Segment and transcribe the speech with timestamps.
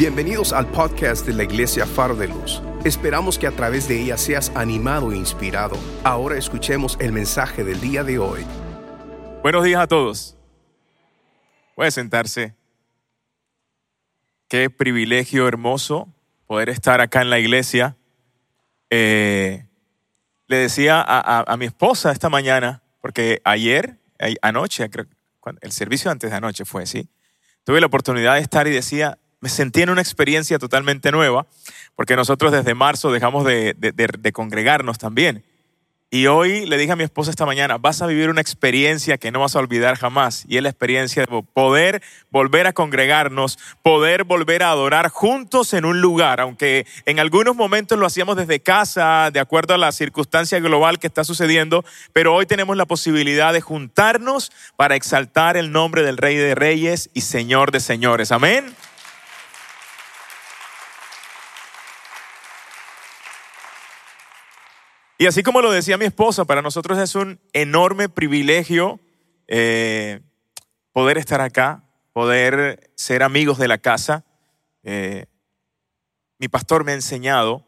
[0.00, 2.62] Bienvenidos al podcast de la Iglesia Faro de Luz.
[2.86, 5.76] Esperamos que a través de ella seas animado e inspirado.
[6.04, 8.46] Ahora escuchemos el mensaje del día de hoy.
[9.42, 10.38] Buenos días a todos.
[11.74, 12.54] Puede sentarse.
[14.48, 16.08] Qué privilegio hermoso
[16.46, 17.98] poder estar acá en la iglesia.
[18.88, 19.66] Eh,
[20.46, 23.98] le decía a, mi esposa esta mañana, porque ayer,
[24.40, 24.88] anoche,
[25.60, 27.10] el servicio antes de anoche fue, ¿sí?
[27.64, 31.46] Tuve la oportunidad de estar y decía, me sentí en una experiencia totalmente nueva,
[31.96, 35.44] porque nosotros desde marzo dejamos de, congregarnos también.
[36.12, 39.30] Y hoy le dije a mi esposa esta mañana, vas a vivir una experiencia que
[39.30, 40.44] no vas a olvidar jamás.
[40.48, 45.84] Y es la experiencia de poder volver a congregarnos, poder volver a adorar juntos en
[45.84, 50.58] un lugar, aunque en algunos momentos lo hacíamos desde casa, de acuerdo a la circunstancia
[50.58, 56.02] global que está sucediendo, pero hoy tenemos la posibilidad de juntarnos para exaltar el nombre
[56.02, 58.32] del Rey de Reyes y Señor de Señores.
[58.32, 58.74] Amén.
[65.20, 69.00] Y así como lo decía mi esposa, para nosotros es un enorme privilegio
[69.48, 70.20] eh,
[70.92, 74.24] poder estar acá, poder ser amigos de la casa.
[74.82, 75.26] Eh,
[76.38, 77.66] mi pastor me ha enseñado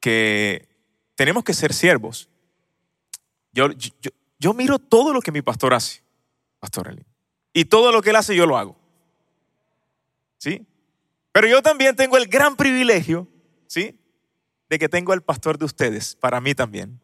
[0.00, 0.68] que
[1.14, 2.28] tenemos que ser siervos.
[3.52, 6.02] Yo, miro todo lo que mi pastor hace,
[6.58, 7.06] Pastor Eli.
[7.52, 8.76] Y todo lo que él hace yo lo hago.
[10.36, 10.66] ¿Sí?
[11.30, 13.28] Pero yo también tengo el gran privilegio,
[13.68, 14.01] ¿sí?
[14.72, 16.98] De que tengo el pastor de ustedes, para mí también.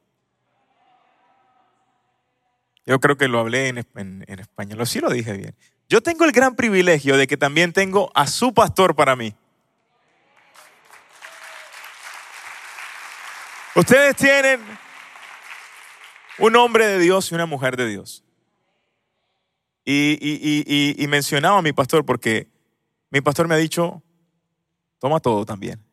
[2.87, 5.55] Yo creo que lo hablé en, en, español, sí lo dije bien.
[5.87, 9.35] Yo tengo el gran privilegio de que también tengo a su pastor para mí.
[13.75, 14.63] Ustedes tienen
[16.39, 18.25] un hombre de Dios y una mujer de Dios.
[19.85, 22.49] Y, y, y, mencionaba a mi pastor porque
[23.11, 24.03] mi pastor me ha dicho,
[24.99, 25.88] toma todo también.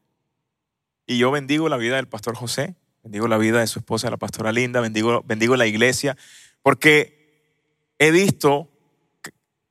[1.05, 4.17] Y yo bendigo la vida del pastor José, bendigo la vida de su esposa, la
[4.17, 6.17] pastora Linda, bendigo, bendigo la iglesia,
[6.63, 8.69] porque he visto,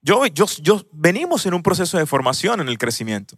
[0.01, 3.37] yo, yo, yo venimos en un proceso de formación en el crecimiento.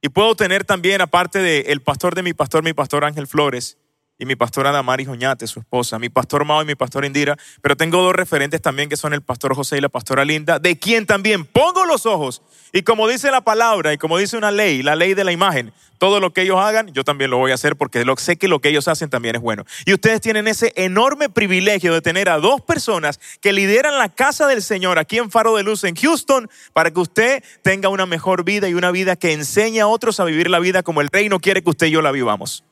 [0.00, 3.78] Y puedo tener también, aparte del pastor de mi pastor, mi pastor Ángel Flores,
[4.22, 7.76] y mi pastora Damari Joñate, su esposa, mi pastor Mao y mi pastor Indira, pero
[7.76, 11.06] tengo dos referentes también que son el pastor José y la pastora Linda, de quien
[11.06, 12.40] también pongo los ojos.
[12.72, 15.72] Y como dice la palabra y como dice una ley, la ley de la imagen,
[15.98, 18.60] todo lo que ellos hagan, yo también lo voy a hacer porque sé que lo
[18.60, 19.64] que ellos hacen también es bueno.
[19.86, 24.46] Y ustedes tienen ese enorme privilegio de tener a dos personas que lideran la casa
[24.46, 28.44] del Señor aquí en Faro de Luz en Houston para que usted tenga una mejor
[28.44, 31.40] vida y una vida que enseñe a otros a vivir la vida como el reino
[31.40, 32.62] quiere que usted y yo la vivamos.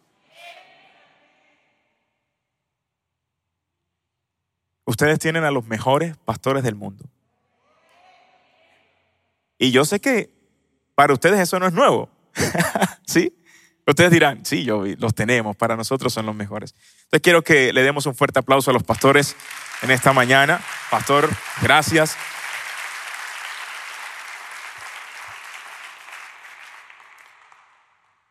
[4.91, 7.05] Ustedes tienen a los mejores pastores del mundo.
[9.57, 10.35] Y yo sé que
[10.97, 12.11] para ustedes eso no es nuevo.
[13.07, 13.33] ¿Sí?
[13.87, 16.75] Ustedes dirán, sí, yo los tenemos, para nosotros son los mejores.
[17.05, 19.37] Entonces quiero que le demos un fuerte aplauso a los pastores
[19.83, 20.61] en esta mañana.
[20.91, 21.31] Pastor,
[21.63, 22.17] gracias.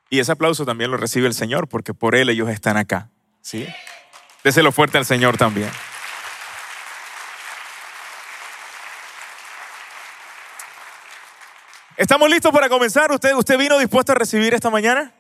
[0.10, 3.12] Y ese aplauso también lo recibe el Señor, porque por Él ellos están acá.
[3.42, 3.66] ¿Sí?
[4.44, 5.70] Déselo fuerte al Señor también.
[12.00, 13.12] ¿Estamos listos para comenzar?
[13.12, 15.14] ¿Usted, ¿Usted vino dispuesto a recibir esta mañana?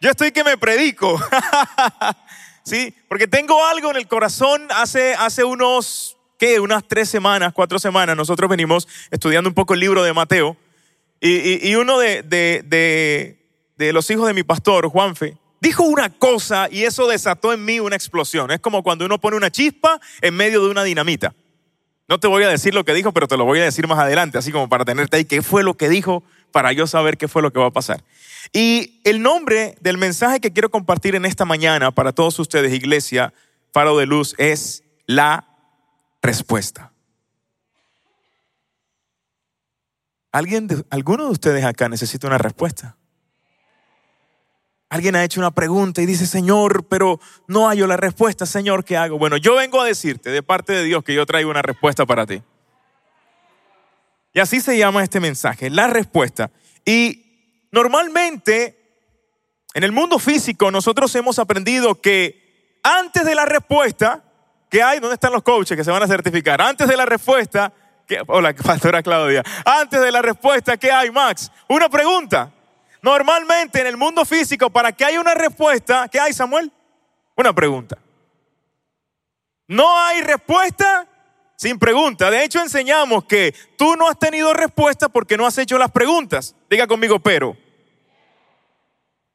[0.00, 1.16] Yo estoy que me predico.
[2.64, 4.66] sí, porque tengo algo en el corazón.
[4.70, 6.58] Hace, hace unos, ¿qué?
[6.58, 10.56] Unas tres semanas, cuatro semanas, nosotros venimos estudiando un poco el libro de Mateo.
[11.20, 13.38] Y, uno de, de,
[13.76, 17.78] de los hijos de mi pastor, Juanfe, dijo una cosa y eso desató en mí
[17.78, 18.50] una explosión.
[18.50, 21.32] Es como cuando uno pone una chispa en medio de una dinamita.
[22.10, 24.00] No te voy a decir lo que dijo, pero te lo voy a decir más
[24.00, 27.28] adelante, así como para tenerte ahí, qué fue lo que dijo, para yo saber qué
[27.28, 28.02] fue lo que va a pasar.
[28.52, 33.32] Y el nombre del mensaje que quiero compartir en esta mañana para todos ustedes, iglesia,
[33.72, 35.46] faro de luz, es la
[36.20, 36.92] respuesta.
[40.32, 42.96] ¿Alguien ¿Alguno de ustedes acá necesita una respuesta?
[44.90, 48.96] Alguien ha hecho una pregunta y dice, Señor, pero no hallo la respuesta, Señor, ¿qué
[48.96, 49.18] hago?
[49.18, 52.26] Bueno, yo vengo a decirte de parte de Dios que yo traigo una respuesta para
[52.26, 52.42] ti.
[54.34, 56.50] Y así se llama este mensaje, la respuesta.
[56.84, 58.80] Y normalmente
[59.74, 64.24] en el mundo físico nosotros hemos aprendido que antes de la respuesta,
[64.68, 64.98] ¿qué hay?
[64.98, 66.60] ¿Dónde están los coaches que se van a certificar?
[66.60, 67.72] Antes de la respuesta,
[68.26, 69.44] hola, pastora Claudia.
[69.64, 71.48] Antes de la respuesta, ¿qué hay, Max?
[71.68, 72.52] Una pregunta.
[73.02, 76.70] Normalmente en el mundo físico, para que haya una respuesta, ¿qué hay, Samuel?
[77.36, 77.98] Una pregunta.
[79.66, 81.06] No hay respuesta
[81.56, 82.30] sin pregunta.
[82.30, 86.56] De hecho, enseñamos que tú no has tenido respuesta porque no has hecho las preguntas.
[86.68, 87.56] Diga conmigo, pero.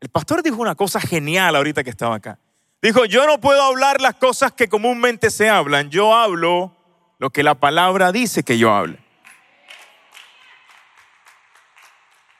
[0.01, 2.39] El pastor dijo una cosa genial ahorita que estaba acá.
[2.81, 6.75] Dijo, yo no puedo hablar las cosas que comúnmente se hablan, yo hablo
[7.17, 9.04] lo que la palabra dice que yo hable.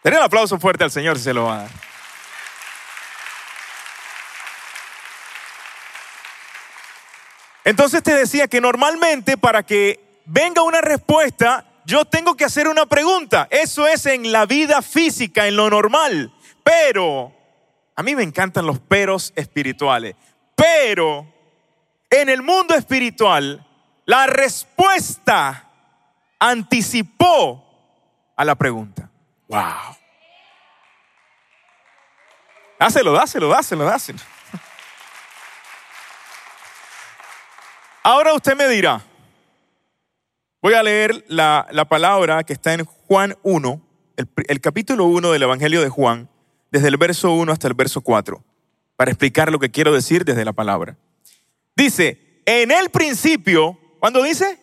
[0.05, 1.69] Denle un aplauso fuerte al Señor si se lo va a dar.
[7.63, 12.85] Entonces te decía que normalmente para que venga una respuesta, yo tengo que hacer una
[12.85, 13.47] pregunta.
[13.49, 16.31] Eso es en la vida física, en lo normal.
[16.63, 17.33] Pero,
[17.95, 20.15] a mí me encantan los peros espirituales.
[20.55, 21.25] Pero,
[22.11, 23.65] en el mundo espiritual,
[24.05, 25.67] la respuesta
[26.37, 27.65] anticipó
[28.35, 29.09] a la pregunta.
[29.47, 29.95] Wow.
[32.79, 34.19] Dáselo, dáselo, dáselo, dáselo.
[38.03, 39.01] Ahora usted me dirá,
[40.61, 43.81] voy a leer la, palabra que está en Juan 1,
[44.17, 46.29] el, el capítulo 1 del Evangelio de Juan,
[46.71, 48.43] desde el verso 1 hasta el verso 4,
[48.95, 50.97] para explicar lo que quiero decir desde la palabra.
[51.75, 54.59] Dice, en el principio, ¿cuándo dice?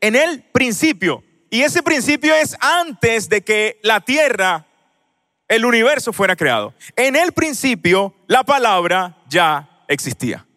[0.00, 1.22] En el principio.
[1.54, 4.66] Y ese principio es antes de que la tierra,
[5.46, 6.74] el universo fuera creado.
[6.96, 10.48] En el principio, la palabra ya existía.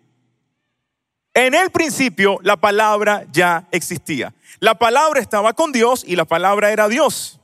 [1.35, 4.33] En el principio la palabra ya existía.
[4.59, 7.39] La palabra estaba con Dios y la palabra era Dios.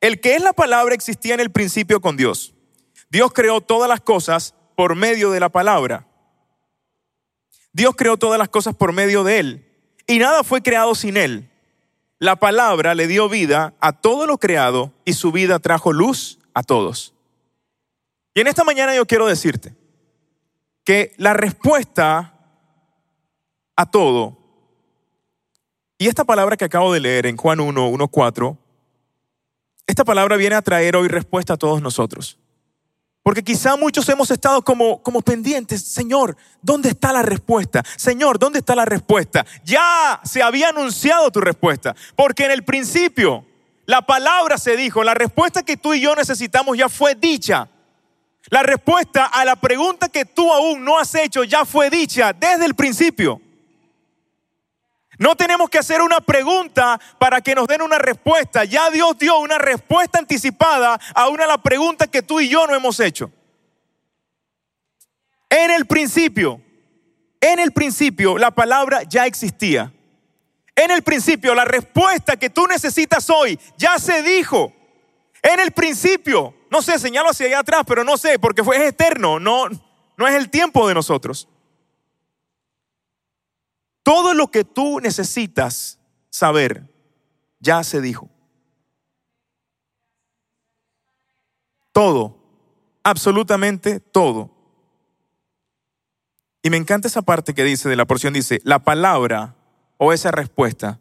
[0.00, 2.54] El que es la palabra existía en el principio con Dios.
[3.10, 6.06] Dios creó todas las cosas por medio de la palabra.
[7.74, 9.68] Dios creó todas las cosas por medio de Él.
[10.06, 11.51] Y nada fue creado sin Él.
[12.22, 16.62] La palabra le dio vida a todo lo creado y su vida trajo luz a
[16.62, 17.14] todos.
[18.32, 19.74] Y en esta mañana yo quiero decirte
[20.84, 22.38] que la respuesta
[23.74, 24.38] a todo.
[25.98, 28.58] Y esta palabra que acabo de leer en Juan 1, 1, 4,
[29.88, 32.38] esta palabra viene a traer hoy respuesta a todos nosotros.
[33.22, 37.84] Porque quizá muchos hemos estado como, como pendientes, Señor, ¿dónde está la respuesta?
[37.96, 39.46] Señor, ¿dónde está la respuesta?
[39.64, 43.44] Ya se había anunciado tu respuesta, porque en el principio
[43.86, 47.68] la palabra se dijo, la respuesta que tú y yo necesitamos ya fue dicha.
[48.50, 52.66] La respuesta a la pregunta que tú aún no has hecho ya fue dicha desde
[52.66, 53.40] el principio.
[55.18, 58.64] No tenemos que hacer una pregunta para que nos den una respuesta.
[58.64, 62.66] Ya Dios dio una respuesta anticipada a una de las preguntas que tú y yo
[62.66, 63.30] no hemos hecho.
[65.50, 66.60] En el principio,
[67.40, 69.92] en el principio la palabra ya existía.
[70.74, 74.72] En el principio la respuesta que tú necesitas hoy ya se dijo.
[75.42, 79.38] En el principio, no sé, señalo hacia allá atrás, pero no sé, porque fue eterno,
[79.38, 79.68] no,
[80.16, 81.48] no es el tiempo de nosotros.
[84.02, 85.98] Todo lo que tú necesitas
[86.30, 86.88] saber
[87.60, 88.28] ya se dijo.
[91.92, 92.38] Todo,
[93.04, 94.50] absolutamente todo.
[96.62, 99.56] Y me encanta esa parte que dice de la porción, dice, la palabra
[99.98, 101.00] o esa respuesta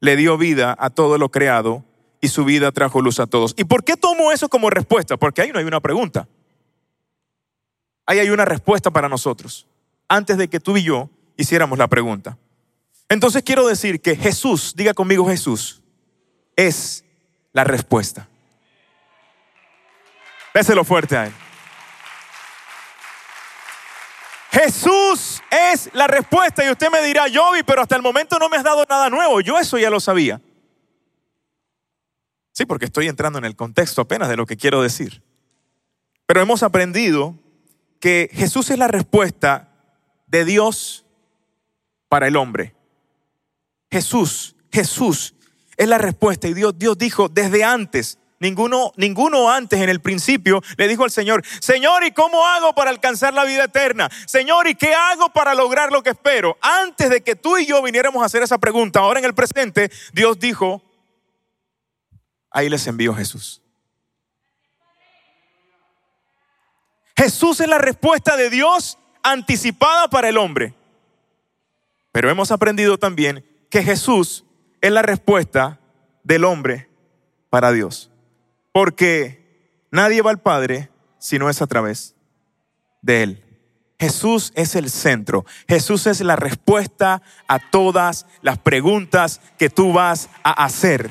[0.00, 1.84] le dio vida a todo lo creado
[2.20, 3.54] y su vida trajo luz a todos.
[3.56, 5.16] ¿Y por qué tomo eso como respuesta?
[5.16, 6.28] Porque ahí no hay una pregunta.
[8.06, 9.66] Ahí hay una respuesta para nosotros.
[10.08, 12.36] Antes de que tú y yo hiciéramos la pregunta.
[13.08, 15.80] Entonces quiero decir que Jesús, diga conmigo Jesús,
[16.56, 17.04] es
[17.52, 18.28] la respuesta.
[20.52, 21.32] Déselo fuerte a él.
[24.50, 28.56] Jesús es la respuesta y usted me dirá, Jovi, pero hasta el momento no me
[28.56, 29.40] has dado nada nuevo.
[29.40, 30.40] Yo eso ya lo sabía.
[32.52, 35.22] Sí, porque estoy entrando en el contexto apenas de lo que quiero decir.
[36.26, 37.38] Pero hemos aprendido
[38.00, 39.68] que Jesús es la respuesta
[40.26, 41.06] de Dios
[42.08, 42.74] para el hombre.
[43.90, 45.34] Jesús, Jesús
[45.76, 46.48] es la respuesta.
[46.48, 51.10] Y Dios, Dios dijo desde antes, ninguno, ninguno antes en el principio le dijo al
[51.10, 54.10] Señor, Señor, ¿y cómo hago para alcanzar la vida eterna?
[54.26, 56.58] Señor, ¿y qué hago para lograr lo que espero?
[56.60, 59.90] Antes de que tú y yo viniéramos a hacer esa pregunta, ahora en el presente,
[60.12, 60.82] Dios dijo,
[62.50, 63.62] ahí les envío Jesús.
[67.16, 70.74] Jesús es la respuesta de Dios anticipada para el hombre.
[72.12, 74.44] Pero hemos aprendido también que Jesús
[74.80, 75.80] es la respuesta
[76.24, 76.88] del hombre
[77.50, 78.10] para Dios.
[78.72, 82.14] Porque nadie va al Padre si no es a través
[83.02, 83.44] de Él.
[83.98, 85.44] Jesús es el centro.
[85.68, 91.10] Jesús es la respuesta a todas las preguntas que tú vas a hacer.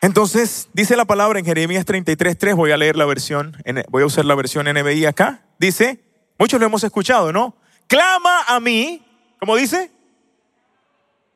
[0.00, 3.56] Entonces, dice la palabra en Jeremías 33.3, voy a leer la versión,
[3.88, 5.42] voy a usar la versión NBI acá.
[5.58, 6.04] Dice,
[6.38, 7.54] muchos lo hemos escuchado, ¿no?
[7.88, 9.02] clama a mí,
[9.40, 9.90] ¿cómo dice?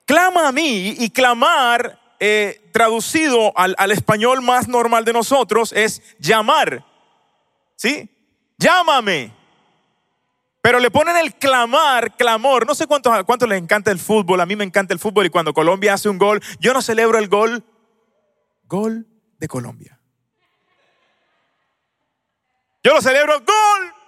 [0.04, 6.02] Clama a mí y clamar, eh, traducido al, al español más normal de nosotros, es
[6.18, 6.84] llamar.
[7.74, 8.08] ¿Sí?
[8.58, 9.34] Llámame.
[10.60, 12.66] Pero le ponen el clamar, clamor.
[12.66, 14.40] No sé cuántos, cuántos les encanta el fútbol.
[14.40, 17.18] A mí me encanta el fútbol y cuando Colombia hace un gol, yo no celebro
[17.18, 17.64] el gol.
[18.64, 19.06] Gol
[19.38, 19.98] de Colombia.
[22.84, 24.01] Yo lo celebro gol.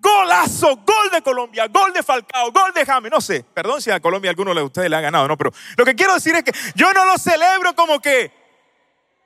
[0.00, 3.10] Golazo, gol de Colombia, gol de Falcao, gol de James.
[3.10, 5.84] No sé, perdón si a Colombia alguno de ustedes le ha ganado, no, pero lo
[5.84, 8.32] que quiero decir es que yo no lo celebro como que.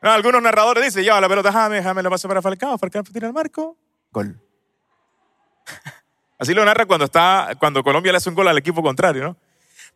[0.02, 3.32] algunos narradores dicen, lleva la pelota James, James la pasa para Falcao, Falcao tira el
[3.32, 3.76] marco,
[4.10, 4.40] gol.
[6.38, 9.36] Así lo narra cuando, está, cuando Colombia le hace un gol al equipo contrario, ¿no?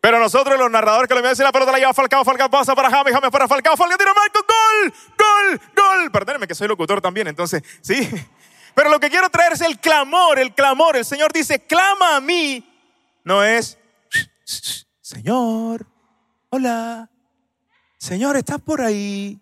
[0.01, 3.13] Pero nosotros, los narradores colombianos, dicen la pelota la lleva Falcao, Falcao pasa para James,
[3.13, 6.11] James para Falcao, Falcao tira Marco, gol, gol, gol.
[6.11, 8.09] Perdónenme que soy locutor también, entonces, sí.
[8.73, 10.95] Pero lo que quiero traer es el clamor, el clamor.
[10.95, 12.65] El Señor dice, clama a mí.
[13.23, 13.77] No es,
[15.01, 15.85] Señor,
[16.49, 17.09] hola,
[17.97, 19.39] Señor, ¿estás por ahí?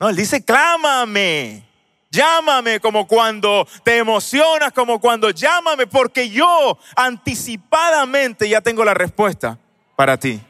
[0.00, 1.68] No, Él dice, clámame.
[2.10, 9.58] Llámame como cuando te emocionas, como cuando llámame, porque yo anticipadamente ya tengo la respuesta
[9.96, 10.40] para ti.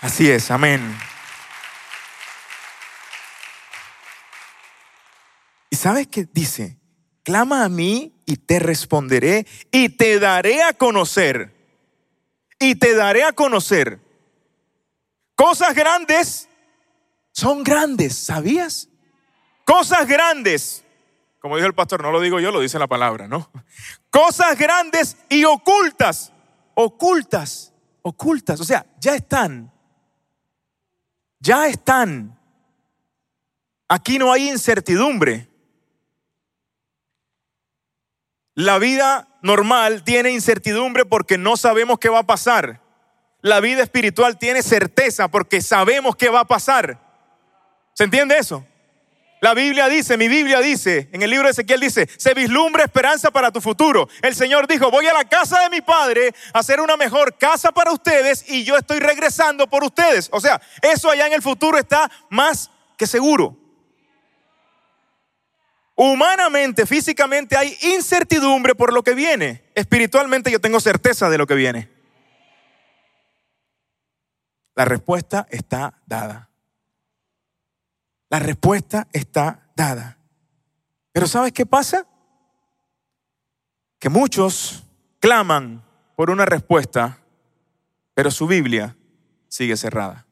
[0.00, 0.96] Así es, amén.
[5.82, 6.78] Sabes qué dice?
[7.24, 11.52] Clama a mí y te responderé y te daré a conocer.
[12.60, 14.00] Y te daré a conocer.
[15.34, 16.48] Cosas grandes
[17.32, 18.88] son grandes, ¿sabías?
[19.64, 20.84] Cosas grandes.
[21.40, 23.50] Como dijo el pastor, no lo digo yo, lo dice la palabra, ¿no?
[24.10, 26.32] Cosas grandes y ocultas.
[26.74, 27.72] Ocultas,
[28.02, 28.60] ocultas.
[28.60, 29.72] O sea, ya están.
[31.40, 32.38] Ya están.
[33.88, 35.51] Aquí no hay incertidumbre.
[38.54, 42.80] La vida normal tiene incertidumbre porque no sabemos qué va a pasar.
[43.40, 46.98] La vida espiritual tiene certeza porque sabemos qué va a pasar.
[47.94, 48.66] ¿Se entiende eso?
[49.40, 53.32] La Biblia dice, mi Biblia dice, en el libro de Ezequiel dice, se vislumbra esperanza
[53.32, 54.08] para tu futuro.
[54.22, 57.72] El Señor dijo, voy a la casa de mi Padre a hacer una mejor casa
[57.72, 60.28] para ustedes y yo estoy regresando por ustedes.
[60.30, 63.56] O sea, eso allá en el futuro está más que seguro.
[65.94, 69.70] Humanamente, físicamente hay incertidumbre por lo que viene.
[69.74, 71.88] Espiritualmente yo tengo certeza de lo que viene.
[74.74, 76.48] La respuesta está dada.
[78.30, 80.16] La respuesta está dada.
[81.12, 82.06] Pero ¿sabes qué pasa?
[83.98, 84.84] Que muchos
[85.20, 85.84] claman
[86.16, 87.18] por una respuesta,
[88.14, 88.96] pero su Biblia
[89.48, 90.26] sigue cerrada.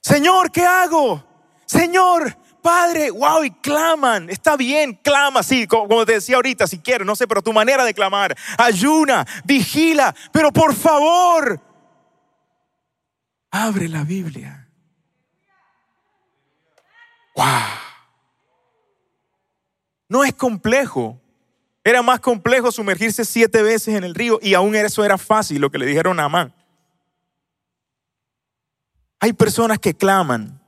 [0.00, 1.33] Señor, ¿qué hago?
[1.66, 4.30] Señor, Padre, wow, y claman.
[4.30, 7.84] Está bien, clama, sí, como te decía ahorita, si quieres, no sé, pero tu manera
[7.84, 8.36] de clamar.
[8.56, 11.60] Ayuna, vigila, pero por favor,
[13.56, 14.68] Abre la Biblia.
[17.36, 17.46] ¡Wow!
[20.08, 21.20] No es complejo.
[21.84, 25.70] Era más complejo sumergirse siete veces en el río y aún eso era fácil, lo
[25.70, 26.52] que le dijeron a Amán.
[29.20, 30.60] Hay personas que claman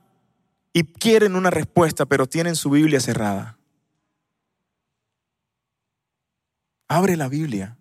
[0.77, 3.57] y quieren una respuesta, pero tienen su Biblia cerrada.
[6.87, 7.79] Abre la Biblia,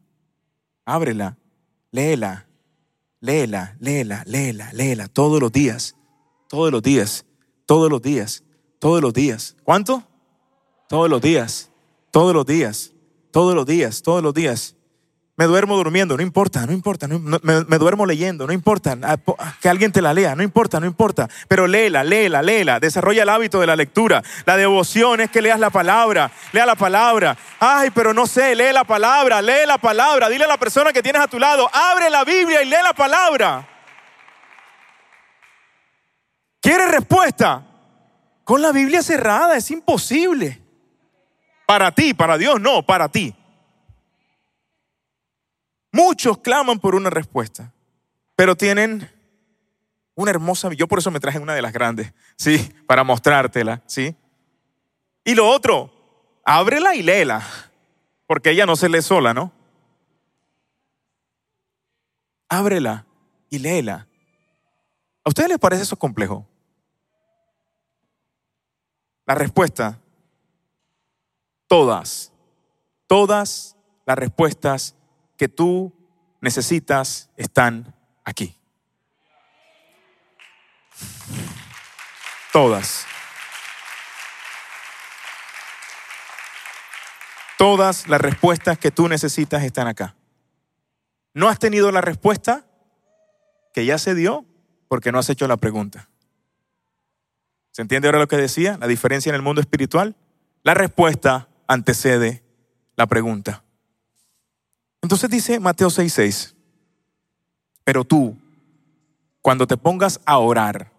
[0.87, 1.37] ábrela,
[1.91, 2.49] léela,
[3.21, 5.95] léela, léela, léela, léela, todos los días,
[6.49, 7.27] todos los días,
[7.67, 8.45] todos los días,
[8.79, 9.57] todos los días.
[9.63, 10.03] ¿Cuánto?
[10.89, 11.71] Todos los días,
[12.11, 12.95] todos los días,
[13.31, 14.76] todos los días, todos los días.
[15.39, 19.69] Me duermo durmiendo, no importa, no importa, me, duermo leyendo, no importa, ah, ah, que
[19.69, 23.61] alguien te la lea, no importa, no importa, pero léela, léela, léela, desarrolla el hábito
[23.61, 24.23] de la lectura.
[24.47, 27.37] La devoción es que leas la palabra, lea la palabra.
[27.61, 31.03] Ay, pero no sé, lee la palabra, lee la palabra, dile a la persona que
[31.03, 33.69] tienes a tu lado, abre la Biblia y lee la palabra.
[36.63, 37.63] ¿Quieres respuesta?
[38.43, 40.63] Con la Biblia cerrada, es imposible.
[41.67, 43.35] Para ti, para Dios no, para ti.
[45.97, 47.73] Muchos claman por una respuesta,
[48.35, 49.11] pero tienen
[50.15, 52.71] una hermosa, yo por eso me traje una de las grandes, ¿sí?
[52.87, 54.15] Para mostrártela, ¿sí?
[55.25, 55.91] Y lo otro,
[56.45, 57.43] ábrela y léela,
[58.27, 59.53] porque ella no se lee sola, ¿no?
[62.51, 63.07] Ábrela
[63.49, 64.07] y léela.
[65.25, 66.47] ¿A ustedes les parece eso complejo?
[69.25, 69.99] La respuesta,
[71.67, 72.35] todas,
[73.07, 74.96] todas las respuestas
[75.37, 75.93] que tú
[76.41, 78.57] necesitas están aquí.
[82.53, 83.07] Todas.
[87.59, 90.15] Todas las respuestas que tú necesitas están acá.
[91.35, 92.67] No has tenido la respuesta
[93.75, 94.47] que ya se dio
[94.89, 96.09] porque no has hecho la pregunta.
[97.73, 98.79] ¿Se entiende ahora lo que decía?
[98.81, 100.17] La diferencia en el mundo espiritual.
[100.63, 102.43] La respuesta antecede
[102.97, 103.66] la pregunta.
[105.07, 106.53] Entonces dice Mateo 6:6,
[107.85, 108.37] pero tú,
[109.41, 110.91] cuando te pongas a orar,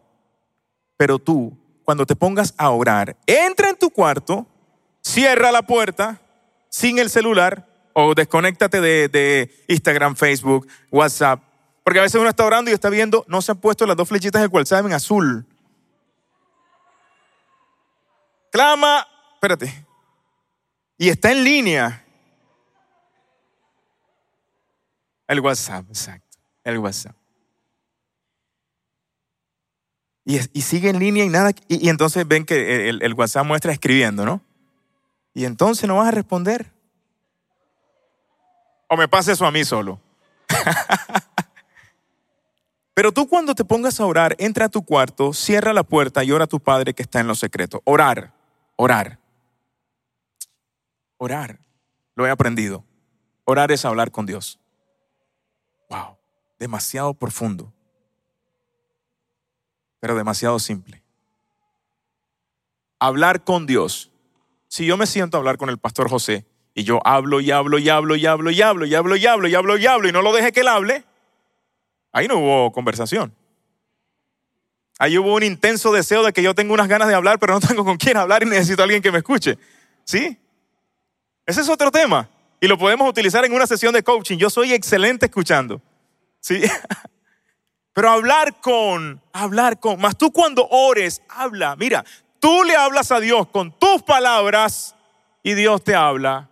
[0.96, 4.48] pero tú, cuando te pongas a orar, entra en tu cuarto,
[5.02, 6.22] cierra la puerta
[6.70, 11.44] sin el celular o desconéctate de, Instagram, Facebook, WhatsApp,
[11.84, 14.08] porque a veces uno está orando y está viendo, no se han puesto las dos
[14.08, 15.46] flechitas del WhatsApp en azul.
[18.54, 19.86] Clama, espérate,
[20.98, 22.07] y está en línea.
[25.28, 26.38] El WhatsApp, exacto.
[26.64, 27.16] El WhatsApp.
[30.26, 31.52] Y, sigue en línea y nada.
[31.70, 34.42] Y, entonces ven que el, el, WhatsApp muestra escribiendo, ¿no?
[35.34, 36.70] Y entonces no vas a responder.
[38.90, 40.02] O me pasa eso a mí solo.
[42.94, 46.32] Pero tú cuando te pongas a orar, entra a tu cuarto, cierra la puerta y
[46.32, 47.82] ora a tu Padre que está en lo secreto.
[47.86, 48.34] Orar,
[48.76, 49.20] orar.
[51.18, 51.60] Orar,
[52.16, 52.84] lo he aprendido.
[53.46, 54.60] Orar es hablar con Dios.
[55.90, 56.18] Wow,
[56.60, 57.74] demasiado profundo,
[60.00, 61.04] pero demasiado simple.
[63.00, 64.12] Hablar con Dios.
[64.68, 67.78] Si yo me siento a hablar con el pastor José y yo hablo y hablo
[67.80, 70.12] y hablo y hablo y hablo y hablo y hablo y hablo y hablo y
[70.12, 71.04] no lo deje que él hable,
[72.12, 73.34] ahí no hubo conversación.
[75.00, 77.60] Ahí hubo un intenso deseo de que yo tengo unas ganas de hablar, pero no
[77.60, 79.58] tengo con quién hablar y necesito a alguien que me escuche.
[80.04, 80.38] ¿Sí?
[81.46, 82.30] Ese es otro tema.
[82.60, 84.38] Y lo podemos utilizar en una sesión de coaching.
[84.38, 85.82] Yo soy excelente escuchando.
[86.40, 86.62] ¿Sí?
[87.94, 90.00] Pero hablar con, hablar con.
[90.00, 91.76] Más tú cuando ores, habla.
[91.76, 92.04] Mira,
[92.40, 94.96] tú le hablas a Dios con tus palabras
[95.44, 96.50] y Dios te habla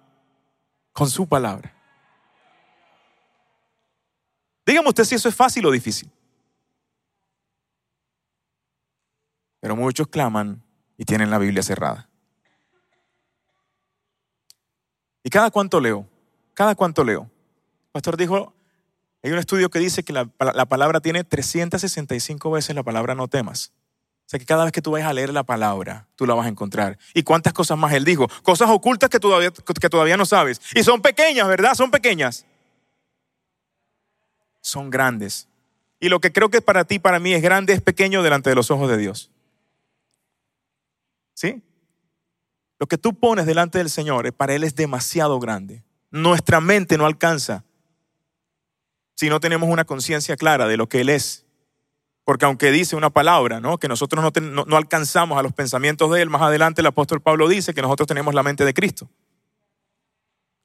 [0.91, 1.74] con su palabra.
[4.65, 6.09] Dígame usted si eso es fácil o difícil.
[9.59, 10.63] Pero muchos claman
[10.98, 12.09] y tienen la Biblia cerrada.
[15.25, 16.07] ¿Y cada cuánto leo?
[16.53, 17.24] ¿Cada cuánto leo?
[17.24, 18.53] El pastor dijo,
[19.24, 23.74] hay un estudio que dice que la, palabra tiene 365 veces la palabra no temas.
[24.20, 26.46] O sea que cada vez que tú vayas a leer la palabra, tú la vas
[26.46, 27.00] a encontrar.
[27.16, 28.27] ¿Y cuántas cosas más él dijo?
[28.44, 30.61] Cosas ocultas que todavía, que todavía no sabes.
[30.75, 31.74] Y son pequeñas, ¿verdad?
[31.74, 32.46] Son pequeñas.
[34.61, 35.48] Son grandes.
[36.00, 38.55] Y lo que creo que para ti, para mí es grande, es pequeño delante de
[38.55, 39.31] los ojos de Dios.
[41.33, 41.64] ¿Sí?
[42.79, 45.83] Lo que tú pones delante del Señor, para Él es demasiado grande.
[46.11, 47.64] Nuestra mente no alcanza
[49.16, 51.46] si no tenemos una conciencia clara de lo que Él es.
[52.25, 53.77] Porque aunque dice una palabra, ¿no?
[53.77, 57.48] que nosotros no, no, alcanzamos a los pensamientos de Él, más adelante el apóstol Pablo
[57.48, 59.09] dice que nosotros tenemos la mente de Cristo.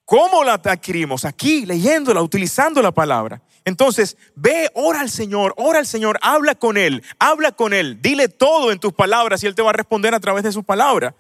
[0.04, 1.24] ¿Cómo la adquirimos?
[1.24, 3.42] Aquí, leyéndola, utilizando la palabra.
[3.64, 8.28] Entonces, ve, ora al Señor, ora al Señor, habla con Él, habla con Él, dile
[8.28, 11.14] todo en tus palabras y Él te va a responder a través de su palabra.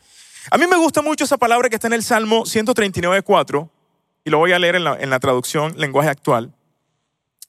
[0.50, 3.68] A mí me gusta mucho esa palabra que está en el Salmo 139.4,
[4.24, 6.52] y lo voy a leer en la, en la traducción lenguaje actual.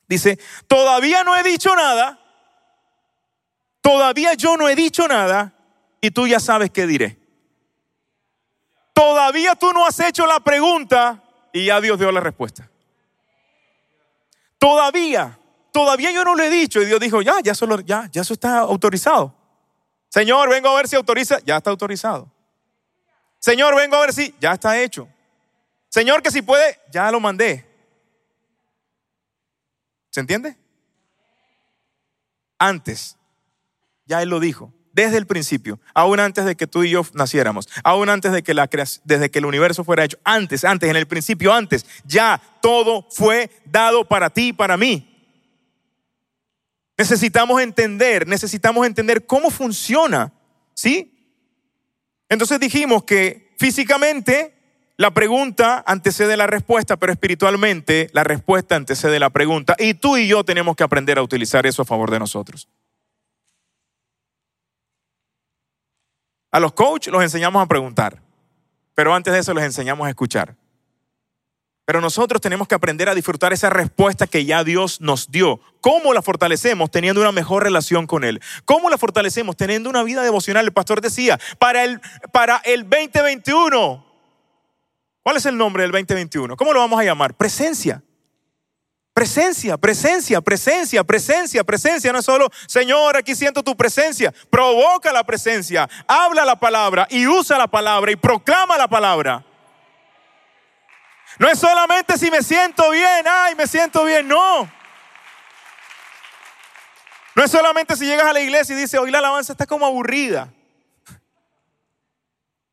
[0.07, 2.19] Dice, todavía no he dicho nada,
[3.81, 5.53] todavía yo no he dicho nada,
[6.01, 7.17] y tú ya sabes qué diré.
[8.93, 11.23] Todavía tú no has hecho la pregunta
[11.53, 12.69] y ya Dios dio la respuesta.
[14.57, 15.39] Todavía,
[15.71, 18.33] todavía yo no lo he dicho y Dios dijo, ya, ya, solo, ya, ya eso
[18.33, 19.33] está autorizado.
[20.09, 22.30] Señor, vengo a ver si autoriza, ya está autorizado.
[23.41, 25.09] Señor, vengo a ver si ya está hecho.
[25.89, 27.65] Señor, que si puede, ya lo mandé.
[30.11, 30.55] ¿Se entiende?
[32.59, 33.17] Antes,
[34.05, 37.67] ya Él lo dijo, desde el principio, aún antes de que tú y yo naciéramos,
[37.83, 38.69] aún antes de que, la
[39.03, 43.49] desde que el universo fuera hecho, antes, antes, en el principio, antes, ya todo fue
[43.65, 45.07] dado para ti y para mí.
[46.95, 50.31] Necesitamos entender, necesitamos entender cómo funciona,
[50.75, 51.10] ¿sí?
[52.31, 54.53] Entonces dijimos que físicamente
[54.95, 59.75] la pregunta antecede la respuesta, pero espiritualmente la respuesta antecede la pregunta.
[59.77, 62.69] Y tú y yo tenemos que aprender a utilizar eso a favor de nosotros.
[66.51, 68.21] A los coaches los enseñamos a preguntar,
[68.95, 70.55] pero antes de eso les enseñamos a escuchar.
[71.91, 75.59] Pero nosotros tenemos que aprender a disfrutar esa respuesta que ya Dios nos dio.
[75.81, 76.89] ¿Cómo la fortalecemos?
[76.89, 78.39] Teniendo una mejor relación con Él.
[78.63, 79.57] ¿Cómo la fortalecemos?
[79.57, 80.63] Teniendo una vida devocional.
[80.63, 81.99] El pastor decía, para el,
[82.31, 84.05] para el 2021,
[85.21, 86.55] ¿cuál es el nombre del 2021?
[86.55, 87.33] ¿Cómo lo vamos a llamar?
[87.33, 88.01] Presencia.
[89.13, 92.13] Presencia, presencia, presencia, presencia, presencia.
[92.13, 94.33] No es solo, Señor, aquí siento tu presencia.
[94.49, 99.43] Provoca la presencia, habla la palabra y usa la palabra y proclama la palabra.
[101.41, 104.71] No es solamente si me siento bien, ay, me siento bien, no.
[107.33, 109.87] No es solamente si llegas a la iglesia y dices, hoy la alabanza está como
[109.87, 110.53] aburrida.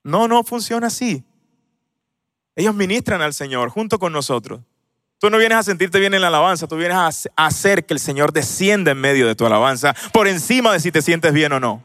[0.04, 1.24] No, no funciona así.
[2.56, 4.60] Ellos ministran al Señor junto con nosotros.
[5.18, 8.00] Tú no vienes a sentirte bien en la alabanza, tú vienes a hacer que el
[8.00, 11.58] Señor descienda en medio de tu alabanza, por encima de si te sientes bien o
[11.58, 11.82] no.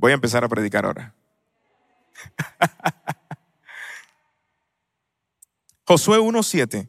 [0.00, 1.14] Voy a empezar a predicar ahora.
[5.86, 6.88] Josué 1.7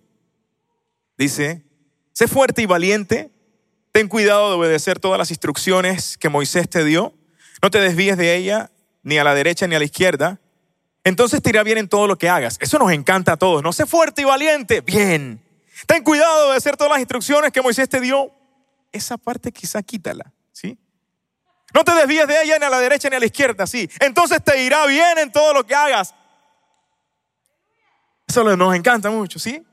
[1.17, 1.65] dice,
[2.13, 3.29] sé fuerte y valiente,
[3.91, 7.13] ten cuidado de obedecer todas las instrucciones que Moisés te dio,
[7.61, 8.71] no te desvíes de ella
[9.03, 10.39] ni a la derecha ni a la izquierda,
[11.03, 12.57] entonces te irá bien en todo lo que hagas.
[12.61, 15.43] Eso nos encanta a todos, no sé fuerte y valiente, bien.
[15.85, 18.31] Ten cuidado de obedecer todas las instrucciones que Moisés te dio.
[18.93, 20.77] Esa parte quizá quítala, ¿sí?
[21.73, 23.89] No te desvíes de ella ni a la derecha ni a la izquierda, sí.
[23.99, 26.13] Entonces te irá bien en todo lo que hagas.
[28.27, 29.63] Eso nos encanta mucho, ¿sí?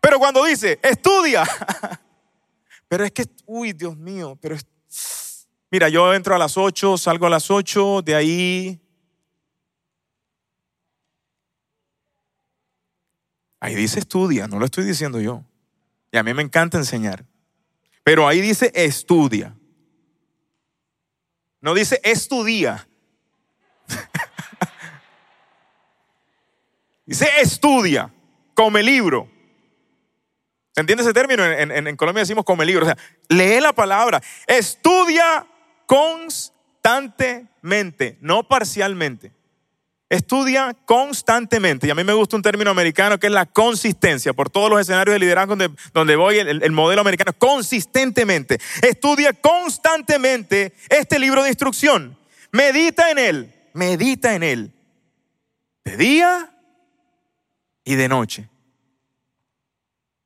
[0.00, 1.44] Pero cuando dice, estudia.
[2.88, 4.56] Pero es que, uy, Dios mío, pero
[5.70, 8.80] mira, yo entro a las 8, salgo a las 8, de ahí...
[13.60, 15.44] Ahí dice estudia, no lo estoy diciendo yo.
[16.10, 17.24] Y a mí me encanta enseñar.
[18.02, 19.54] Pero ahí dice estudia.
[21.60, 22.88] No dice estudia.
[27.06, 28.12] Dice estudia,
[28.54, 29.28] come libro.
[30.72, 31.44] ¿Se entiende ese término?
[31.44, 32.84] En, Colombia decimos come libro.
[32.84, 32.96] O sea,
[33.28, 34.22] lee la palabra.
[34.46, 35.44] Estudia
[35.86, 39.32] constantemente, no parcialmente.
[40.10, 41.86] Estudia constantemente.
[41.86, 44.32] Y a mí me gusta un término americano que es la consistencia.
[44.32, 48.58] Por todos los escenarios de liderazgo donde, donde voy, el, el, modelo americano, consistentemente.
[48.82, 52.18] Estudia constantemente este libro de instrucción.
[52.50, 53.54] Medita en él.
[53.72, 54.72] Medita en él.
[55.84, 56.56] De día
[57.84, 58.48] y de noche.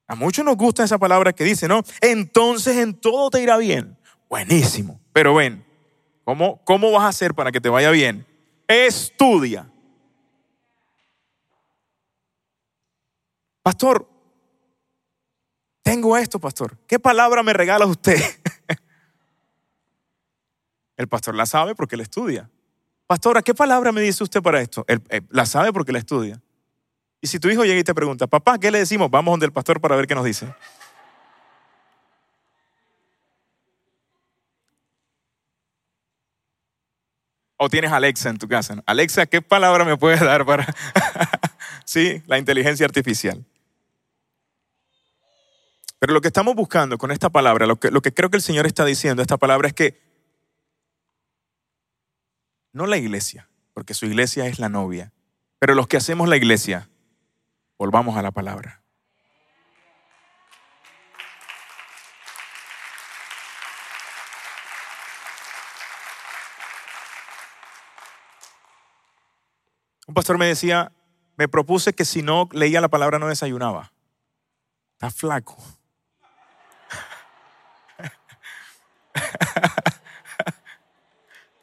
[0.06, 1.82] A muchos nos gusta esa palabra que dice, ¿no?
[2.00, 3.98] Entonces en todo te irá bien.
[4.30, 4.98] Buenísimo.
[5.12, 5.62] Pero ven,
[6.24, 8.26] ¿cómo, cómo vas a hacer para que te vaya bien?
[8.66, 9.70] Estudia.
[13.64, 14.06] Pastor,
[15.82, 16.76] tengo esto, pastor.
[16.86, 18.20] ¿Qué palabra me regala usted?
[20.98, 22.50] El pastor la sabe porque la estudia.
[23.06, 24.84] Pastora, ¿qué palabra me dice usted para esto?
[24.86, 26.42] Eh, la sabe porque la estudia.
[27.22, 29.10] Y si tu hijo llega y te pregunta, papá, ¿qué le decimos?
[29.10, 30.54] Vamos donde el pastor para ver qué nos dice.
[37.56, 38.82] O tienes Alexa en tu casa.
[38.84, 40.66] Alexa, ¿qué palabra me puedes dar para...
[41.86, 43.42] sí, la inteligencia artificial.
[46.04, 48.84] Pero lo que estamos buscando con esta palabra, lo que, creo que el Señor está
[48.84, 50.02] diciendo, esta palabra es que
[52.74, 55.14] no la iglesia, porque su iglesia es la novia,
[55.58, 56.90] pero los que hacemos la iglesia
[57.78, 58.82] Volvamos a la palabra.
[70.06, 70.92] Un pastor me decía,
[71.38, 73.90] me propuse que si no leía la palabra no desayunaba.
[74.92, 75.56] Está flaco.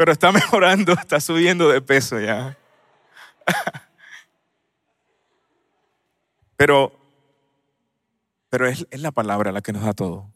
[0.01, 2.57] Pero está mejorando, está subiendo de peso ya.
[6.57, 6.91] Pero,
[8.51, 10.31] pero es, es la palabra la que nos da todo.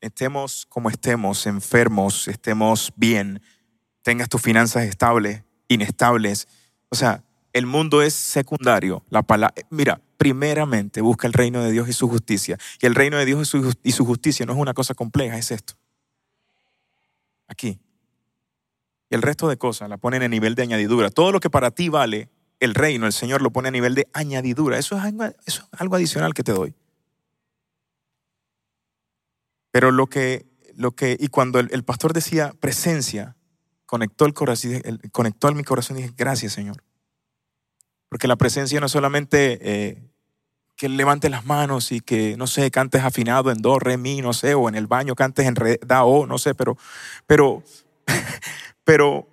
[0.00, 3.42] Estemos como estemos, enfermos, estemos bien,
[4.00, 6.48] tengas tus finanzas estables, inestables.
[6.88, 9.04] O sea, el mundo es secundario.
[9.10, 12.58] La palabra, mira, primeramente busca el reino de Dios y su justicia.
[12.80, 15.36] Y el reino de Dios y su, y su justicia no es una cosa compleja,
[15.36, 15.74] es esto.
[17.46, 17.80] Aquí.
[19.08, 21.10] Y el resto de cosas la ponen en nivel de añadidura.
[21.10, 22.28] Todo lo que para ti vale
[22.58, 24.78] el reino, el Señor lo pone a nivel de añadidura.
[24.78, 25.04] Eso es
[25.72, 26.74] algo, adicional que te doy.
[29.70, 33.36] Pero lo que, lo que y cuando el, pastor decía presencia,
[33.84, 34.82] conectó el corazón,
[35.12, 36.82] conectó mi corazón y dije, gracias Señor.
[38.08, 40.10] Porque la presencia no es solamente eh,
[40.76, 44.32] que levante las manos y que, no sé, cantes afinado en do, re, mi, no
[44.32, 46.76] sé, o en el baño cantes en re, da, o, no sé, pero,
[47.26, 47.62] pero,
[48.84, 49.26] pero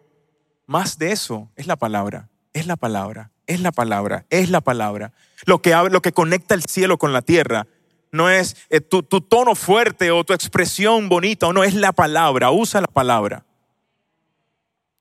[0.65, 5.11] más de eso es la palabra es la palabra, es la palabra, es la palabra.
[5.45, 7.67] Lo que, lo que conecta el cielo con la tierra
[8.11, 11.91] no es eh, tu, tu tono fuerte o tu expresión bonita, o no, es la
[11.91, 13.43] palabra, usa la palabra.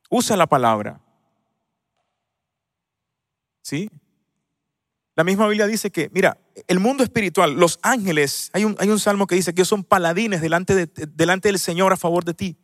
[0.09, 1.01] Usa la palabra.
[3.63, 3.91] ¿Sí?
[5.15, 8.99] La misma Biblia dice que, mira, el mundo espiritual, los ángeles, hay un, hay un
[8.99, 12.33] salmo que dice que ellos son paladines delante, de, delante del Señor a favor de
[12.33, 12.57] ti.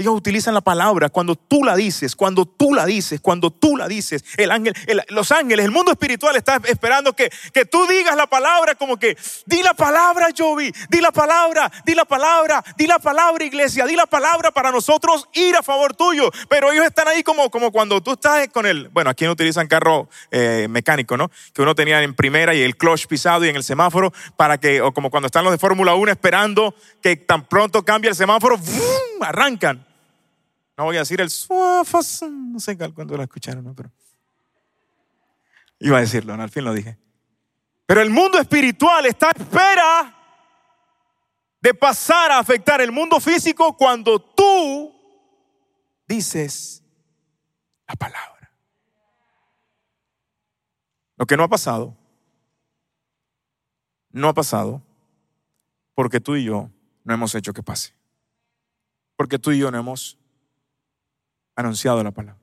[0.00, 3.86] Ellos utilizan la palabra cuando tú la dices, cuando tú la dices, cuando tú la
[3.86, 4.24] dices.
[4.38, 4.74] El ángel,
[5.10, 9.18] los ángeles, el mundo espiritual está esperando que, que tú digas la palabra como que,
[9.44, 13.94] di la palabra, Jovi, di la palabra, di la palabra, di la palabra, iglesia, di
[13.94, 16.30] la palabra para nosotros ir a favor tuyo.
[16.48, 19.68] Pero ellos están ahí como, como cuando tú estás con el, bueno, aquí no utilizan
[19.68, 21.30] carro eh, mecánico, ¿no?
[21.52, 24.80] Que uno tenía en primera y el clutch pisado y en el semáforo para que,
[24.80, 28.58] o como cuando están los de Fórmula 1 esperando que tan pronto cambie el semáforo,
[29.20, 29.89] arrancan.
[30.80, 33.74] No voy a decir el no sé cuándo lo escucharon, ¿no?
[33.74, 33.92] pero
[35.78, 36.96] iba a decirlo, al fin lo dije.
[37.84, 40.16] Pero el mundo espiritual está a espera
[41.60, 44.90] de pasar a afectar el mundo físico cuando tú
[46.08, 46.82] dices
[47.86, 48.50] la palabra.
[51.16, 51.94] Lo que no ha pasado,
[54.12, 54.82] no ha pasado
[55.92, 56.70] porque tú y yo
[57.04, 57.92] no hemos hecho que pase.
[59.14, 60.16] Porque tú y yo no hemos
[61.60, 62.40] anunciado la palabra.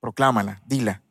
[0.00, 1.02] Proclámala, dila.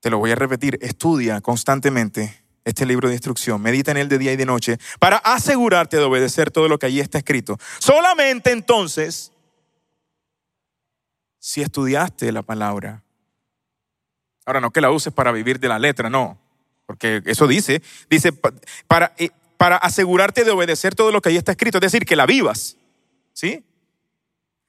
[0.00, 4.18] Te lo voy a repetir, estudia constantemente este libro de instrucción, medita en él de
[4.18, 7.58] día y de noche para asegurarte de obedecer todo lo que allí está escrito.
[7.78, 9.32] Solamente entonces,
[11.38, 13.02] si estudiaste la palabra,
[14.44, 16.38] ahora no que la uses para vivir de la letra, no,
[16.86, 18.32] porque eso dice, dice
[18.86, 22.16] para, eh, para asegurarte de obedecer todo lo que allí está escrito, es decir, que
[22.16, 22.76] la vivas,
[23.32, 23.64] ¿sí?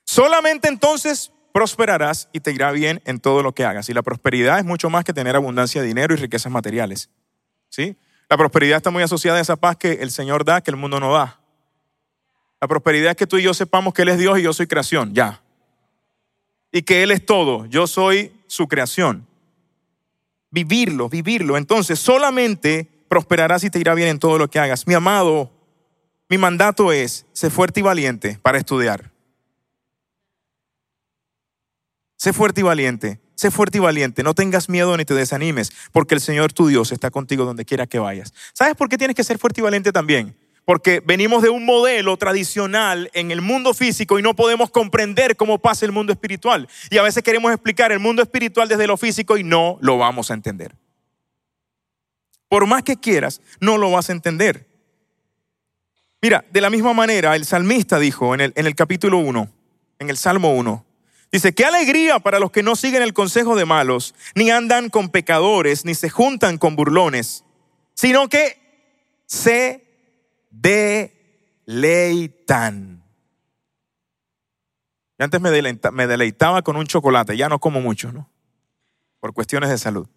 [0.03, 3.87] Solamente entonces prosperarás y te irá bien en todo lo que hagas.
[3.89, 7.09] Y la prosperidad es mucho más que tener abundancia de dinero y riquezas materiales.
[7.69, 7.95] ¿Sí?
[8.29, 10.99] La prosperidad está muy asociada a esa paz que el Señor da, que el mundo
[10.99, 11.39] no da.
[12.59, 14.67] La prosperidad es que tú y yo sepamos que Él es Dios y yo soy
[14.67, 15.41] creación, ya.
[16.71, 19.27] Y que Él es todo, yo soy su creación.
[20.49, 21.57] Vivirlo, vivirlo.
[21.57, 24.87] Entonces, solamente prosperarás y te irá bien en todo lo que hagas.
[24.87, 25.51] Mi amado,
[26.29, 29.12] mi mandato es, ser fuerte y valiente para estudiar.
[32.23, 33.19] Sé fuerte y valiente.
[33.35, 34.23] Sé fuerte y valiente.
[34.23, 37.85] No tengas miedo ni te desanimes, porque el Señor tu Dios está contigo donde quiera
[37.85, 38.33] que vayas.
[38.53, 40.33] ¿Sabes por qué tienes que ser fuerte y valiente también?
[40.63, 45.59] Porque venimos de un modelo tradicional en el mundo físico y no podemos comprender cómo
[45.59, 46.69] pasa el mundo espiritual.
[46.89, 50.31] Y a veces queremos explicar el mundo espiritual desde lo físico y no lo vamos
[50.31, 50.77] a entender.
[52.47, 54.65] Por más que quieras, no lo vas a entender.
[56.21, 59.49] Mira, de la misma manera, el salmista dijo en el, en el capítulo 1,
[59.99, 60.85] en el Salmo 1,
[61.33, 65.09] Dice, qué alegría para los que no siguen el consejo de malos, ni andan con
[65.09, 67.43] pecadores, ni se juntan con burlones,
[67.95, 68.61] sino que
[69.25, 69.83] se
[71.65, 73.03] deleitan.
[75.17, 75.49] Yo antes me,
[76.07, 78.29] deleitaba con un chocolate, ya no como mucho, ¿no?
[79.19, 80.07] Por cuestiones de salud.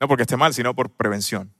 [0.00, 1.52] No porque esté mal, sino por prevención.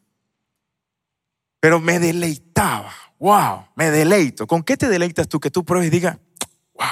[1.60, 4.46] Pero me deleitaba, wow, me deleito.
[4.46, 5.40] ¿Con qué te deleitas tú?
[5.40, 6.16] Que tú pruebes y digas,
[6.72, 6.86] wow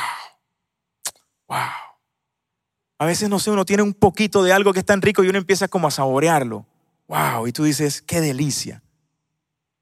[2.98, 5.28] A veces, no sé, uno tiene un poquito de algo que es tan rico y
[5.28, 6.66] uno empieza como a saborearlo.
[7.08, 8.82] Wow, y tú dices, qué delicia.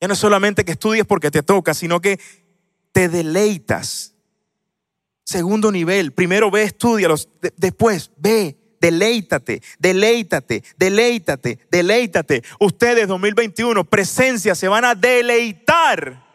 [0.00, 2.18] Ya no es solamente que estudies porque te toca, sino que
[2.90, 4.14] te deleitas.
[5.24, 12.42] Segundo nivel, primero ve, estudialos, después ve, deleítate, deleítate, deleítate, deleítate.
[12.58, 16.26] Ustedes 2021, presencia, se van a deleitar.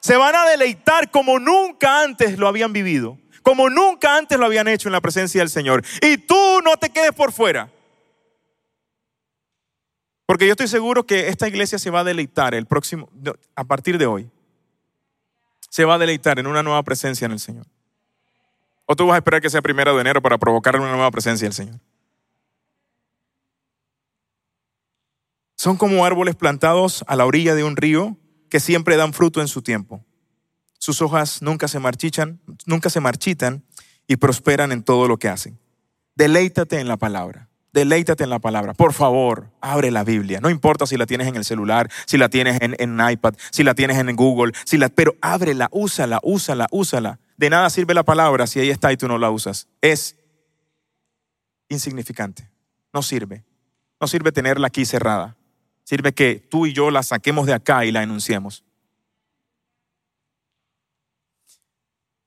[0.00, 4.68] Se van a deleitar como nunca antes lo habían vivido como nunca antes lo habían
[4.68, 5.84] hecho en la presencia del Señor.
[6.00, 7.70] Y tú no te quedes por fuera.
[10.26, 13.10] Porque yo estoy seguro que esta iglesia se va a deleitar el próximo,
[13.54, 14.30] a partir de hoy.
[15.68, 17.66] Se va a deleitar en una nueva presencia en el Señor.
[18.86, 21.46] O tú vas a esperar que sea primero de enero para provocar una nueva presencia
[21.46, 21.80] del Señor.
[25.56, 28.16] Son como árboles plantados a la orilla de un río
[28.48, 30.04] que siempre dan fruto en su tiempo.
[30.82, 33.62] Sus hojas nunca se marchichan, nunca se marchitan
[34.08, 35.56] y prosperan en todo lo que hacen.
[36.16, 37.48] Deleítate en la palabra.
[37.72, 38.74] Deleítate en la palabra.
[38.74, 40.40] Por favor, abre la Biblia.
[40.40, 43.62] No importa si la tienes en el celular, si la tienes en, en iPad, si
[43.62, 47.20] la tienes en Google, si la, pero ábrela, úsala, úsala, úsala.
[47.36, 49.68] De nada sirve la palabra si ahí está y tú no la usas.
[49.82, 50.16] Es
[51.68, 52.50] insignificante.
[52.92, 53.44] No sirve.
[54.00, 55.36] No sirve tenerla aquí cerrada.
[55.84, 58.64] Sirve que tú y yo la saquemos de acá y la enunciemos.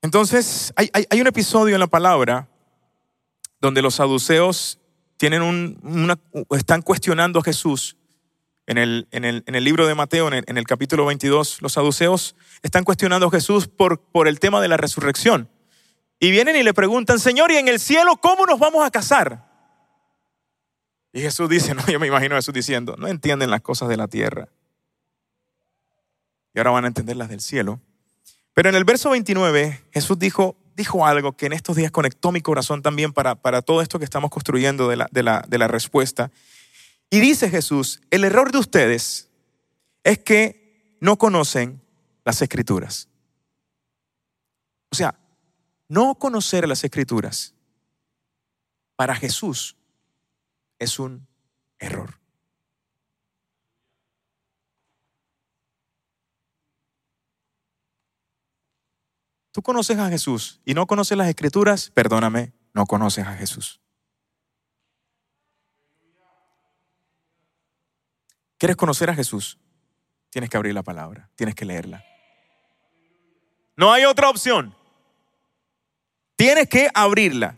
[0.06, 2.48] Entonces, hay, un episodio en la palabra
[3.60, 4.78] donde los saduceos
[5.18, 6.16] tienen un,
[6.52, 7.98] están cuestionando a Jesús.
[8.68, 13.26] En el, en el, libro de Mateo, en el, capítulo 22, los saduceos están cuestionando
[13.26, 15.50] a Jesús por, por el tema de la resurrección.
[16.20, 19.44] Y vienen y le preguntan, Señor, ¿y en el cielo cómo nos vamos a casar?
[21.14, 23.98] Y Jesús dice, no, yo me imagino a Jesús diciendo, no entienden las cosas de
[23.98, 24.50] la tierra.
[26.54, 27.82] Y ahora van a entender las del cielo.
[28.56, 32.42] Pero en el verso 29 Jesús dijo, dijo algo que en estos días conectó mi
[32.42, 35.68] corazón también para, para todo esto que estamos construyendo de la, de, la, de la
[35.68, 36.32] respuesta.
[37.10, 39.30] Y dice Jesús, el error de ustedes
[40.04, 41.82] es que no conocen
[42.24, 43.10] las escrituras.
[44.90, 45.20] O sea,
[45.90, 47.54] no conocer las escrituras
[48.96, 49.76] para Jesús
[50.80, 51.28] es un
[51.78, 52.25] error.
[59.56, 63.80] Tú conoces a Jesús y no conoces las escrituras, perdóname, no conoces a Jesús.
[68.58, 69.58] ¿Quieres conocer a Jesús?
[70.30, 72.04] Tienes que abrir la palabra, tienes que leerla.
[73.78, 74.76] No hay otra opción.
[76.36, 77.56] Tienes que abrirla.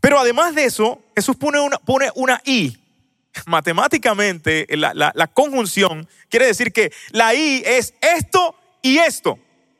[0.00, 2.78] Pero además de eso, Jesús pone una, pone una I.
[3.46, 9.36] Matemáticamente, la, la conjunción quiere decir que la I es esto y esto,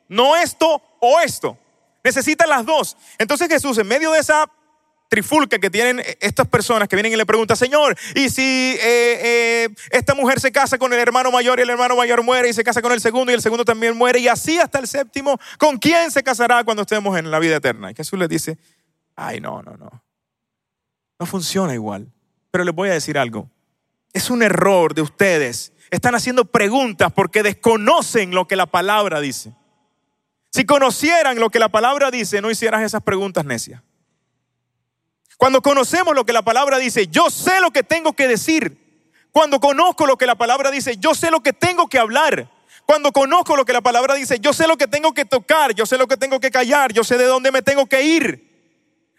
[0.09, 1.57] no esto o esto.
[2.03, 2.97] Necesitan las dos.
[3.17, 4.49] Entonces Jesús, en medio de esa
[5.09, 9.69] trifulca que tienen estas personas que vienen y le preguntan, Señor, ¿y si eh, eh,
[9.89, 12.63] esta mujer se casa con el hermano mayor y el hermano mayor muere y se
[12.63, 15.77] casa con el segundo y el segundo también muere y así hasta el séptimo, ¿con
[15.77, 17.91] quién se casará cuando estemos en la vida eterna?
[17.91, 18.57] Y Jesús les dice,
[19.15, 20.03] ay, no, no, no.
[21.19, 22.07] No funciona igual.
[22.51, 23.49] Pero les voy a decir algo.
[24.13, 25.73] Es un error de ustedes.
[25.91, 29.53] Están haciendo preguntas porque desconocen lo que la palabra dice.
[30.51, 33.81] Si conocieran lo que la palabra dice, no hicieras esas preguntas necias.
[35.37, 38.77] Cuando conocemos lo que la palabra dice, yo sé lo que tengo que decir.
[39.31, 42.49] Cuando conozco lo que la palabra dice, yo sé lo que tengo que hablar.
[42.85, 45.85] Cuando conozco lo que la palabra dice, yo sé lo que tengo que tocar, yo
[45.85, 48.49] sé lo que tengo que callar, yo sé de dónde me tengo que ir.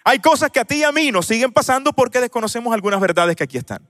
[0.02, 3.36] Hay cosas que a ti y a mí nos siguen pasando porque desconocemos algunas verdades
[3.36, 3.86] que aquí están.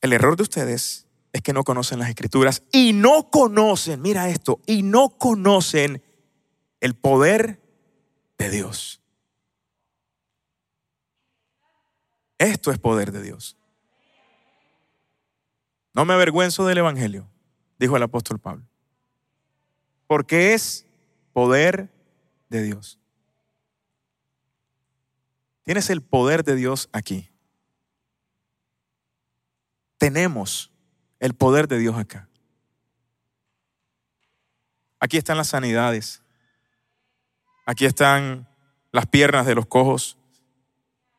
[0.00, 4.60] El error de ustedes es que no conocen las escrituras y no conocen, mira esto,
[4.66, 6.00] y no conocen
[6.78, 7.60] el poder
[8.38, 9.02] de Dios.
[12.38, 13.56] Esto es poder de Dios.
[15.92, 17.28] No me avergüenzo del Evangelio,
[17.80, 18.64] dijo el apóstol Pablo,
[20.06, 20.86] porque es
[21.32, 21.92] poder
[22.48, 23.00] de Dios.
[25.64, 27.28] Tienes el poder de Dios aquí.
[29.98, 30.70] Tenemos
[31.24, 32.28] el poder de Dios acá.
[35.00, 36.22] Aquí están las sanidades.
[37.64, 38.46] Aquí están
[38.92, 40.18] las piernas de los cojos.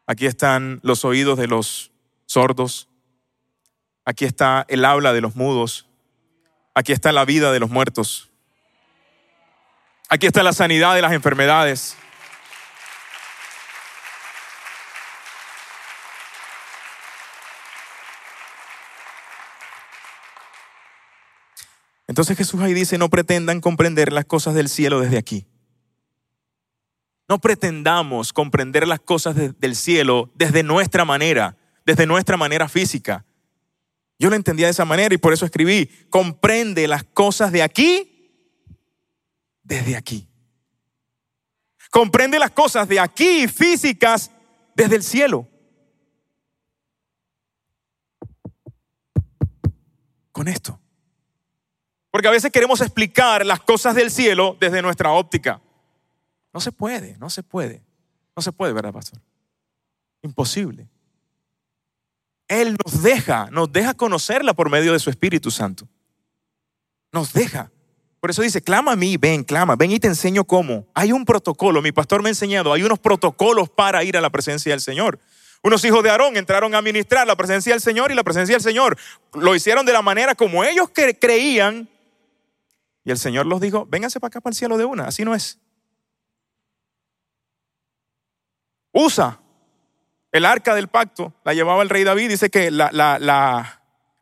[0.06, 1.92] Aquí están los oídos de los
[2.28, 2.88] sordos.
[4.06, 5.88] Aquí está el habla de los mudos.
[6.76, 8.30] Aquí está la vida de los muertos.
[10.08, 11.98] Aquí está la sanidad de las enfermedades.
[22.08, 25.48] Entonces Jesús ahí dice, no pretendan comprender las cosas del cielo desde aquí.
[27.28, 33.26] No pretendamos comprender las cosas del cielo desde nuestra manera, desde nuestra manera física.
[34.20, 38.12] Yo lo entendía de esa manera y por eso escribí, comprende las cosas de aquí
[39.64, 40.28] desde aquí.
[41.90, 44.30] Comprende las cosas de aquí físicas
[44.76, 45.48] desde el cielo.
[50.32, 50.80] Con esto.
[52.16, 55.60] Porque a veces queremos explicar las cosas del cielo desde nuestra óptica.
[56.54, 57.84] No se puede, no se puede.
[58.34, 59.20] No se puede, ¿verdad, pastor?
[60.22, 60.88] Imposible.
[62.48, 65.90] Él nos deja, nos deja conocerla por medio de su Espíritu Santo.
[67.12, 67.70] Nos deja.
[68.22, 70.88] Por eso dice, clama a mí, ven, clama, ven y te enseño cómo.
[70.94, 74.30] Hay un protocolo, mi pastor me ha enseñado, hay unos protocolos para ir a la
[74.30, 75.20] presencia del Señor.
[75.64, 78.64] Unos hijos de Aarón entraron a ministrar la presencia del Señor y la presencia del
[78.64, 78.98] Señor
[79.34, 81.90] lo hicieron de la manera como ellos creían
[83.06, 85.36] y el Señor los dijo, vénganse para acá para el cielo de una, así no
[85.36, 85.60] es.
[88.92, 89.40] Usa
[90.32, 93.20] el arca del pacto, la llevaba el rey David, dice que la, la,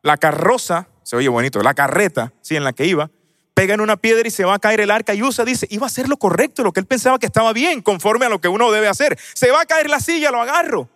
[0.01, 3.09] la, carroza, se oye bonito, la carreta, sí, en la que iba,
[3.53, 5.85] pega en una piedra y se va a caer el arca y usa, dice, iba
[5.85, 8.49] a hacer lo correcto, lo que él pensaba que estaba bien, conforme a lo que
[8.49, 9.17] uno debe hacer.
[9.33, 10.89] Se va a caer la silla, lo agarro.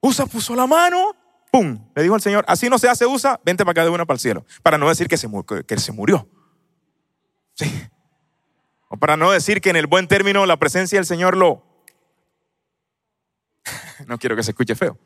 [0.00, 1.16] Usa puso la mano,
[1.50, 1.86] ¡pum!
[1.96, 4.14] Le dijo al Señor, así no se hace, usa, vente para acá de una para
[4.14, 5.28] el cielo, para no decir que se,
[5.66, 6.28] que se murió.
[8.88, 11.62] O para no decir que en el buen término la presencia del Señor lo...
[14.06, 14.98] No quiero que se escuche feo.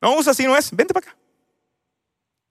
[0.00, 0.74] No usa así, no es.
[0.74, 1.18] Vente para acá.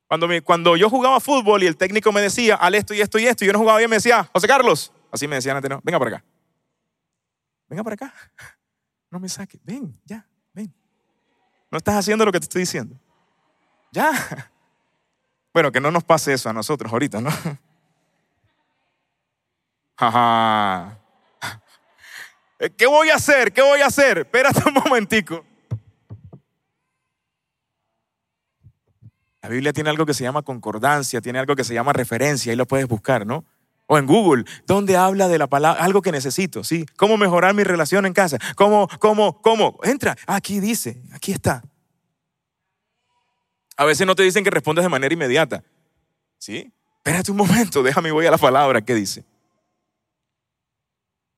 [0.07, 3.27] Cuando, cuando yo jugaba fútbol y el técnico me decía, al esto y esto y
[3.27, 4.91] esto, y yo no jugaba bien, me decía, José Carlos.
[5.11, 6.25] Así me decían antes, no, venga para acá.
[7.67, 8.13] Venga para acá.
[9.09, 9.59] No me saque.
[9.65, 10.73] Ven, ya, ven.
[11.69, 12.97] No estás haciendo lo que te estoy diciendo.
[13.91, 14.11] Ya.
[15.53, 17.29] Bueno, que no nos pase eso a nosotros ahorita, ¿no?
[20.01, 20.97] Ajá.
[22.75, 23.53] ¿Qué voy a hacer?
[23.53, 24.17] ¿Qué voy a hacer?
[24.17, 25.45] Espérate un momentico.
[29.43, 32.55] La Biblia tiene algo que se llama concordancia, tiene algo que se llama referencia, ahí
[32.55, 33.45] lo puedes buscar, ¿no?
[33.85, 35.83] O en Google, ¿dónde habla de la palabra?
[35.83, 36.85] Algo que necesito, ¿sí?
[36.97, 38.39] ¿Cómo mejorar mi relación en casa?
[38.55, 39.79] ¿Cómo, cómo, cómo?
[39.83, 41.63] Entra, aquí dice, aquí está.
[43.77, 45.63] A veces no te dicen que respondas de manera inmediata,
[46.39, 46.71] ¿sí?
[46.97, 49.25] Espérate un momento, déjame voy a la palabra, ¿qué dice?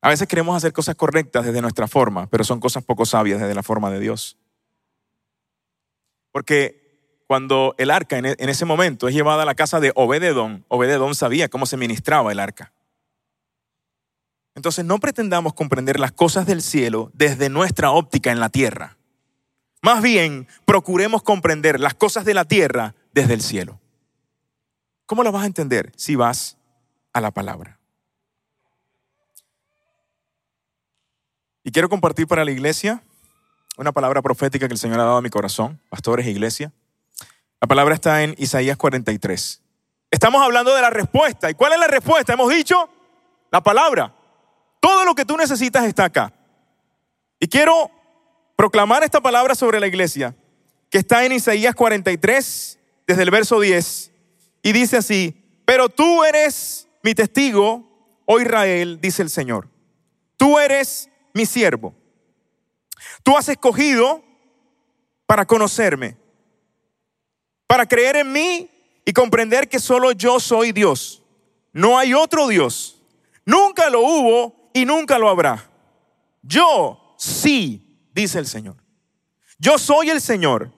[0.03, 3.55] A veces queremos hacer cosas correctas desde nuestra forma, pero son cosas poco sabias desde
[3.55, 4.37] la forma de Dios.
[6.33, 10.65] Porque cuando el arca e, en ese momento es llevada a la casa de Obededón,
[10.67, 12.73] Obededón sabía cómo se ministraba el arca.
[14.55, 18.97] Entonces no pretendamos comprender las cosas del cielo desde nuestra óptica en la tierra.
[19.81, 23.79] Más bien, procuremos comprender las cosas de la tierra desde el cielo.
[25.05, 26.57] ¿Cómo lo vas a entender si vas
[27.13, 27.79] a la palabra?
[31.63, 33.01] Y quiero compartir para la iglesia
[33.77, 36.71] una palabra profética que el Señor ha dado a mi corazón, pastores e iglesia.
[37.61, 39.61] La palabra está en Isaías 43.
[40.11, 41.49] Estamos hablando de la respuesta.
[41.49, 42.33] ¿Y cuál es la respuesta?
[42.33, 42.89] Hemos dicho
[43.51, 44.13] la palabra.
[44.81, 46.33] Todo lo que tú necesitas está acá.
[47.39, 47.89] Y quiero
[48.55, 50.35] proclamar esta palabra sobre la iglesia,
[50.89, 54.11] que está en Isaías 43, desde el verso 10,
[54.61, 55.35] y dice así,
[55.65, 59.69] pero tú eres mi testigo, oh Israel, dice el Señor.
[60.37, 61.93] Tú eres mi siervo.
[63.23, 64.23] Tú has escogido
[65.25, 66.17] para conocerme
[67.73, 68.69] para creer en mí
[69.03, 71.23] y comprender que solo yo soy Dios.
[71.71, 73.01] No hay otro Dios.
[73.47, 75.71] Nunca lo hubo y nunca lo habrá.
[76.43, 78.75] Yo sí, dice el Señor.
[79.57, 80.71] Yo soy el Señor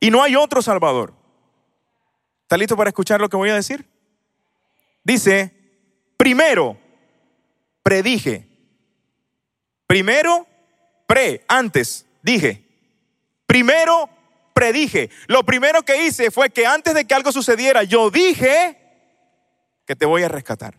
[0.00, 1.12] y no hay otro Salvador.
[2.44, 3.86] ¿Está listo para escuchar lo que voy a decir?
[5.04, 5.52] Dice,
[6.16, 6.78] primero,
[7.82, 8.47] predije.
[9.88, 10.46] Primero,
[11.06, 12.62] pre, antes, dije.
[13.46, 14.10] Primero,
[14.52, 15.08] predije.
[15.28, 18.76] Lo primero que hice fue que antes de que algo sucediera, yo dije
[19.86, 20.74] que te voy a rescatar.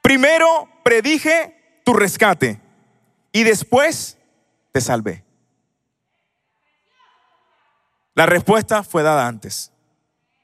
[0.00, 2.58] Primero predije tu rescate
[3.30, 4.16] y después
[4.72, 5.24] te salvé.
[8.14, 9.70] La respuesta fue dada antes.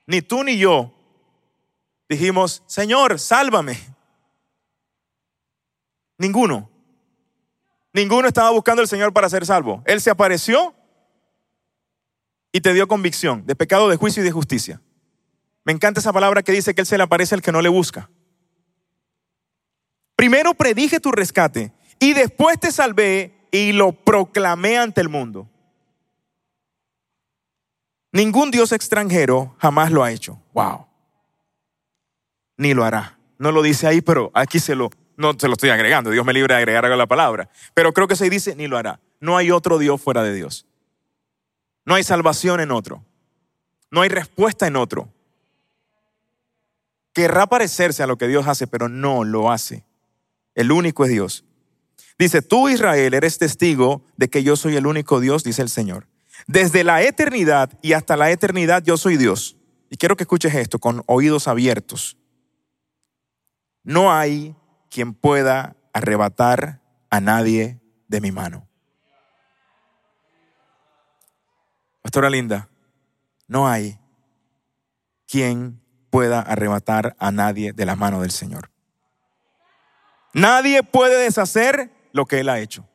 [0.07, 0.93] Ni tú ni yo
[2.11, 3.97] dijimos, Señor, sálvame.
[6.19, 6.69] Ninguno.
[7.93, 9.83] Ninguno estaba buscando al Señor para ser salvo.
[9.87, 10.75] Él se apareció
[12.53, 14.83] y te dio convicción de pecado, de juicio y de justicia.
[15.64, 17.69] Me encanta esa palabra que dice que Él se le aparece al que no le
[17.69, 18.11] busca.
[20.16, 25.49] Primero predije tu rescate y después te salvé y lo proclamé ante el mundo.
[28.12, 30.41] Ningún Dios extranjero jamás lo ha hecho.
[30.55, 30.87] Wow.
[32.57, 33.19] Ni lo hará.
[33.39, 36.33] No lo dice ahí, pero aquí se lo, no se lo estoy agregando, Dios me
[36.33, 37.51] libre de agregar algo a la palabra.
[37.75, 39.01] Pero creo que se dice, ni lo hará.
[39.21, 40.64] No hay otro Dios fuera de Dios.
[41.85, 43.05] No hay salvación en otro.
[43.91, 45.12] No hay respuesta en otro.
[47.12, 49.85] Querrá parecerse a lo que Dios hace, pero no lo hace.
[50.55, 51.45] El único es Dios.
[52.16, 56.07] Dice, tú Israel eres testigo de que yo soy el único Dios, dice el Señor.
[56.47, 59.57] Desde la eternidad y hasta la eternidad yo soy Dios.
[59.91, 62.16] Y quiero que escuches esto con oídos abiertos.
[63.83, 64.55] No hay
[64.91, 66.80] quien pueda arrebatar
[67.11, 68.68] a nadie de mi mano.
[72.03, 72.68] Pastora Linda,
[73.47, 73.99] no hay
[75.26, 75.80] quien
[76.11, 78.70] pueda arrebatar a nadie de la mano del Señor.
[80.32, 82.89] Nadie puede deshacer lo que Él ha hecho.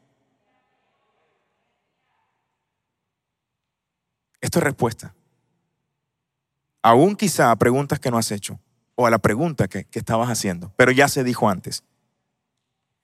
[4.42, 5.14] Esto es respuesta.
[6.82, 8.60] Aún quizá a preguntas que no has hecho
[8.96, 11.84] o a la pregunta que, estabas haciendo, pero ya se dijo antes.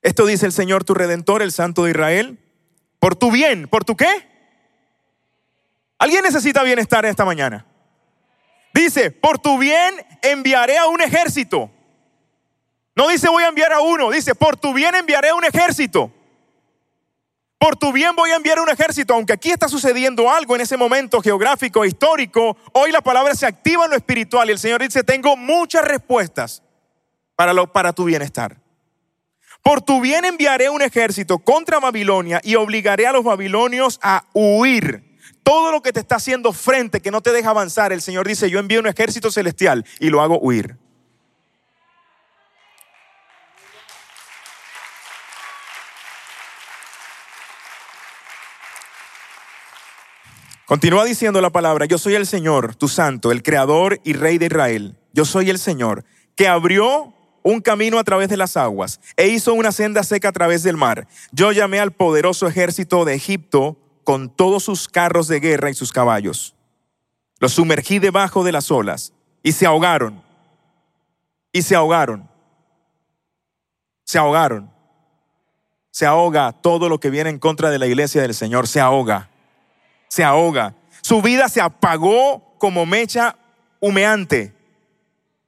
[0.02, 2.38] Esto dice el Señor tu Redentor, el Santo de Israel,
[2.98, 4.28] por tu bien, ¿por tu qué?
[5.98, 7.66] ¿Alguien necesita bienestar esta mañana?
[8.72, 11.70] Dice, por tu bien enviaré a un ejército.
[12.94, 16.12] No dice voy a enviar a uno, dice, por tu bien enviaré a un ejército.
[17.60, 20.78] Por tu bien voy a enviar un ejército, aunque aquí está sucediendo algo en ese
[20.78, 25.04] momento geográfico, histórico, hoy la palabra se activa en lo espiritual y el Señor dice,
[25.04, 26.62] tengo muchas respuestas
[27.36, 28.56] para, lo, para tu bienestar.
[29.62, 35.18] Por tu bien enviaré un ejército contra Babilonia y obligaré a los babilonios a huir.
[35.42, 38.48] Todo lo que te está haciendo frente, que no te deja avanzar, el Señor dice,
[38.48, 40.78] yo envío un ejército celestial y lo hago huir.
[50.70, 54.46] Continúa diciendo la palabra, yo soy el Señor, tu santo, el creador y rey de
[54.46, 54.96] Israel.
[55.12, 56.04] Yo soy el Señor,
[56.36, 57.12] que abrió
[57.42, 60.76] un camino a través de las aguas e hizo una senda seca a través del
[60.76, 61.08] mar.
[61.32, 65.90] Yo llamé al poderoso ejército de Egipto con todos sus carros de guerra y sus
[65.90, 66.54] caballos.
[67.40, 69.12] Los sumergí debajo de las olas
[69.42, 70.22] y se ahogaron.
[71.52, 72.30] Y se ahogaron.
[74.04, 74.70] Se ahogaron.
[75.90, 78.68] Se ahoga todo lo que viene en contra de la iglesia del Señor.
[78.68, 79.29] Se ahoga.
[80.10, 80.74] Se ahoga.
[81.00, 83.36] Su vida se apagó como mecha
[83.80, 84.54] humeante.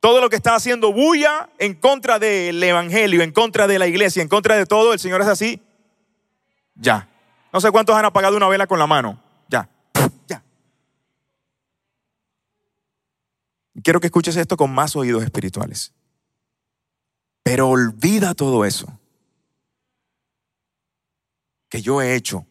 [0.00, 4.22] Todo lo que está haciendo bulla en contra del Evangelio, en contra de la iglesia,
[4.22, 5.60] en contra de todo, el Señor es así.
[6.74, 7.08] Ya.
[7.52, 9.20] No sé cuántos han apagado una vela con la mano.
[9.48, 9.68] Ya.
[10.26, 10.42] Ya.
[13.84, 15.92] Quiero que escuches esto con más oídos espirituales.
[17.42, 18.98] Pero olvida todo eso
[21.68, 22.46] que yo he hecho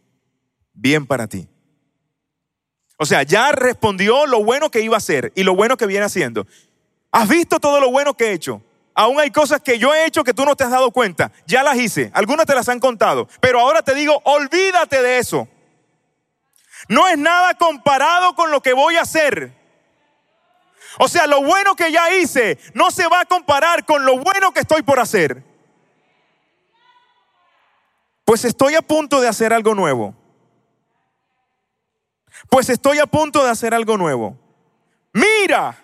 [0.74, 1.47] bien para ti.
[3.01, 6.05] O sea, ya respondió lo bueno que iba a hacer y lo bueno que viene
[6.05, 6.45] haciendo.
[7.11, 8.61] ¿Has visto todo lo bueno que he hecho?
[8.93, 11.31] Aún hay cosas que yo he hecho que tú no te has dado cuenta.
[11.47, 12.11] Ya las hice.
[12.13, 13.27] Algunas te las han contado.
[13.39, 15.47] Pero ahora te digo, olvídate de eso.
[16.89, 19.51] No es nada comparado con lo que voy a hacer.
[20.99, 24.53] O sea, lo bueno que ya hice no se va a comparar con lo bueno
[24.53, 25.43] que estoy por hacer.
[28.25, 30.20] Pues estoy a punto de hacer algo nuevo.
[32.51, 34.37] Pues estoy a punto de hacer algo nuevo.
[35.13, 35.77] Mira,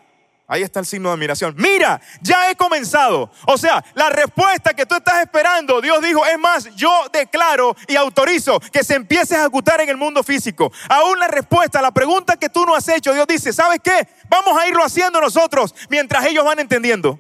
[0.50, 1.56] Ahí está el signo de admiración.
[1.58, 3.30] Mira, ya he comenzado.
[3.48, 7.98] O sea, la respuesta que tú estás esperando, Dios dijo, es más, yo declaro y
[7.98, 10.72] autorizo que se empiece a ejecutar en el mundo físico.
[10.88, 14.08] Aún la respuesta la pregunta que tú no has hecho, Dios dice, ¿sabes qué?
[14.30, 17.20] Vamos a irlo haciendo nosotros mientras ellos van entendiendo.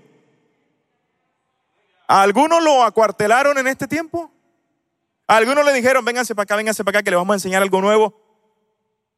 [2.08, 4.32] ¿A algunos lo acuartelaron en este tiempo?
[5.28, 7.62] ¿A algunos le dijeron, vénganse para acá, vénganse para acá, que le vamos a enseñar
[7.62, 8.27] algo nuevo?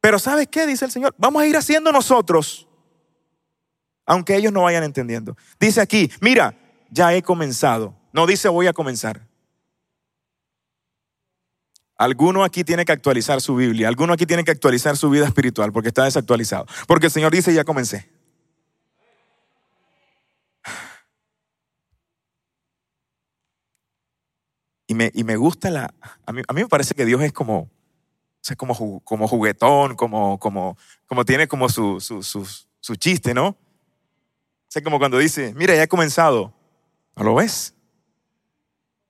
[0.00, 0.66] Pero ¿sabes qué?
[0.66, 2.66] Dice el Señor, vamos a ir haciendo nosotros
[4.10, 5.36] aunque ellos no vayan entendiendo.
[5.60, 6.58] Dice aquí, mira,
[6.90, 7.94] ya he comenzado.
[8.12, 9.24] No dice voy a comenzar.
[11.96, 15.70] Alguno aquí tiene que actualizar su Biblia, alguno aquí tiene que actualizar su vida espiritual
[15.70, 16.66] porque está desactualizado.
[16.88, 18.10] Porque el Señor dice, ya comencé.
[24.88, 25.94] Y me, y me gusta la...
[26.26, 27.70] A mí, a mí, me parece que Dios es como,
[28.48, 30.76] o como, como juguetón, como, como,
[31.06, 32.46] como tiene como su, su, su,
[32.80, 33.56] su chiste, ¿no?
[34.72, 36.54] Es como cuando dice, mira, ya he comenzado.
[37.16, 37.74] ¿No lo ves?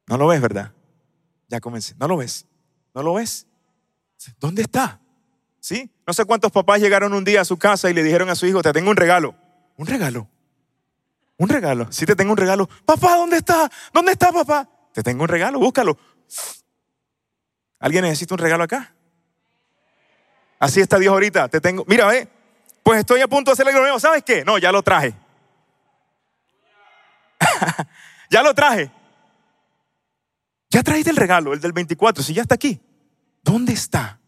[0.06, 0.72] No lo ves, ¿verdad?
[1.48, 1.94] Ya comencé.
[1.98, 2.46] ¿No lo ves?
[2.94, 3.46] ¿No lo ves?
[4.38, 5.00] ¿Dónde está?
[5.60, 5.90] ¿Sí?
[6.06, 8.46] No sé cuántos papás llegaron un día a su casa y le dijeron a su
[8.46, 9.34] hijo, te tengo un regalo.
[9.76, 10.28] ¿Un regalo?
[11.36, 11.90] ¿Un regalo?
[11.92, 12.68] Sí, te tengo un regalo.
[12.84, 13.70] Papá, ¿dónde está?
[13.92, 14.68] ¿Dónde está, papá?
[14.92, 15.96] Te tengo un regalo, búscalo.
[17.78, 18.94] ¿Alguien necesita un regalo acá?
[20.60, 21.48] Así está Dios ahorita.
[21.48, 22.28] Te tengo, mira, ve,
[22.82, 23.98] pues estoy a punto de hacer algo nuevo.
[23.98, 24.44] ¿Sabes qué?
[24.44, 25.14] No, ya lo traje.
[28.30, 28.92] ya lo traje.
[30.68, 32.78] Ya trajiste el regalo, el del 24, si ya está aquí.
[33.42, 34.20] ¿Dónde está?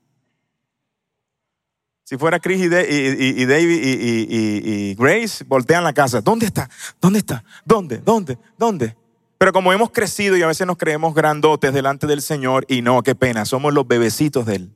[2.02, 6.20] Si fuera Chris y, David y, Grace, voltean la casa.
[6.20, 6.68] ¿Dónde está?
[7.00, 7.44] ¿Dónde está?
[7.64, 7.98] ¿Dónde?
[7.98, 8.38] ¿Dónde?
[8.58, 8.96] ¿Dónde?
[9.38, 13.02] Pero como hemos crecido y a veces nos creemos grandotes delante del Señor y no,
[13.02, 14.70] qué pena, somos los bebecitos de Él.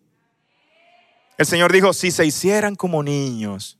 [1.39, 3.79] El Señor dijo, si se hicieran como niños,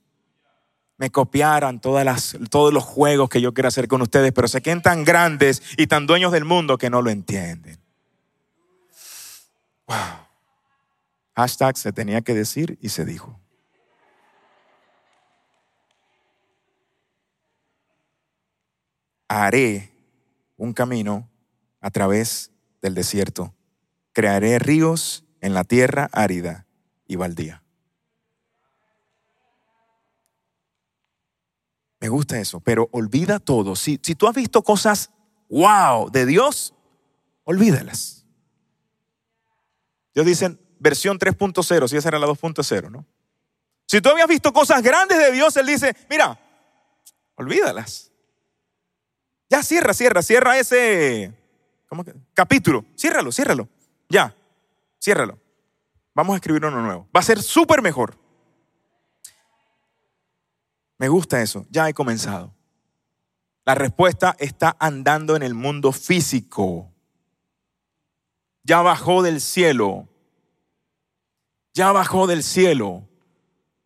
[0.97, 4.81] me copiaran todas todos los juegos que yo quiero hacer con ustedes, pero se queden
[4.81, 7.79] tan grandes y tan dueños del mundo que no lo entienden.
[9.87, 9.97] Wow.
[11.35, 13.39] Hashtag se tenía que decir y se dijo.
[19.27, 19.91] Haré
[20.57, 21.29] un camino
[21.81, 22.51] a través
[22.81, 23.53] del desierto.
[24.13, 26.66] Crearé ríos en la tierra árida
[27.07, 27.63] y baldía.
[31.99, 33.75] Me gusta eso, pero olvida todo.
[33.75, 35.09] Si, si tú has visto cosas,
[35.49, 36.73] wow, de Dios,
[37.43, 38.25] olvídalas.
[40.13, 43.05] Dios dice, versión 3.0, si esa era la 2.0, ¿no?
[43.87, 46.39] Si tú habías visto cosas grandes de Dios, Él dice, mira,
[47.35, 48.11] olvídalas.
[49.49, 51.33] Ya cierra, cierra, cierra ese
[52.33, 52.85] capítulo.
[52.97, 53.69] Ciérralo, ciérralo.
[54.09, 54.35] Ya,
[54.99, 55.39] ciérralo.
[56.17, 57.07] Vamos a escribir uno nuevo.
[57.15, 58.17] Va a ser súper mejor.
[60.97, 62.55] Me gusta eso, ya he comenzado.
[63.63, 66.91] La respuesta está andando en el mundo físico.
[68.63, 70.09] Ya bajó del cielo.
[71.75, 73.07] Ya bajó del cielo.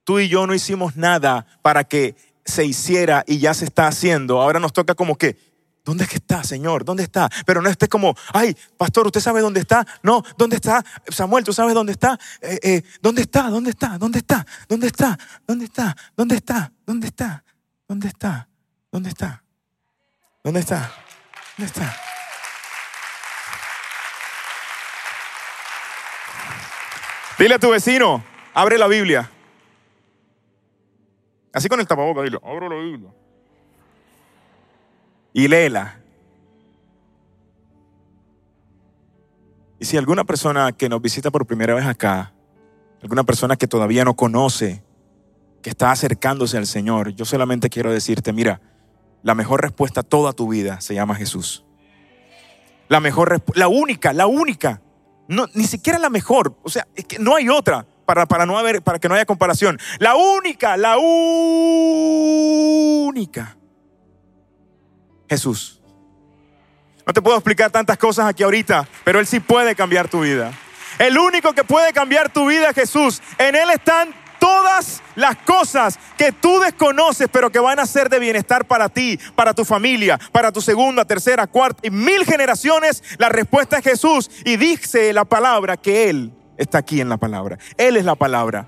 [0.05, 2.15] Tú y yo no hicimos nada para que
[2.45, 4.41] se hiciera y ya se está haciendo.
[4.41, 5.35] Ahora nos toca como que
[5.83, 6.85] ¿Dónde es que está, Señor?
[6.85, 7.27] ¿Dónde está?
[7.45, 9.85] Pero no esté como, ay, pastor, ¿usted sabe dónde está?
[10.03, 10.83] No, ¿dónde está?
[11.09, 12.19] Samuel, ¿tú sabes dónde está?
[12.41, 13.49] Eh, eh, ¿Dónde está?
[13.49, 13.97] ¿Dónde está?
[13.97, 14.45] ¿Dónde está?
[14.67, 15.17] ¿Dónde está?
[15.47, 15.97] ¿Dónde está?
[16.15, 16.73] ¿Dónde está?
[16.85, 17.47] ¿Dónde está?
[17.87, 18.47] ¿Dónde está?
[18.91, 19.43] ¿Dónde está?
[20.43, 20.91] ¿Dónde está?
[21.57, 21.95] ¿Dónde está?
[27.39, 28.23] Dile a tu vecino,
[28.53, 29.31] abre la Biblia.
[31.53, 33.11] Así con el tapabocas, dile, abre la Biblia.
[35.33, 36.01] Y léela.
[39.79, 42.33] Y si alguna persona que nos visita por primera vez acá,
[43.01, 44.83] alguna persona que todavía no conoce,
[45.61, 48.61] que está acercándose al Señor, yo solamente quiero decirte, mira,
[49.23, 51.65] la mejor respuesta toda tu vida se llama Jesús.
[52.89, 54.81] La mejor, la única, la única.
[55.27, 56.57] No, ni siquiera la mejor.
[56.61, 59.25] O sea, es que no hay otra para, para, no haber, para que no haya
[59.25, 59.79] comparación.
[59.99, 60.97] La única, la
[63.07, 63.57] única.
[65.31, 65.79] Jesús.
[67.07, 70.51] No te puedo explicar tantas cosas aquí ahorita, pero Él sí puede cambiar tu vida.
[70.99, 73.21] El único que puede cambiar tu vida es Jesús.
[73.37, 78.19] En Él están todas las cosas que tú desconoces, pero que van a ser de
[78.19, 83.01] bienestar para ti, para tu familia, para tu segunda, tercera, cuarta y mil generaciones.
[83.17, 84.29] La respuesta es Jesús.
[84.43, 87.57] Y dice la palabra que Él está aquí en la palabra.
[87.77, 88.67] Él es la palabra.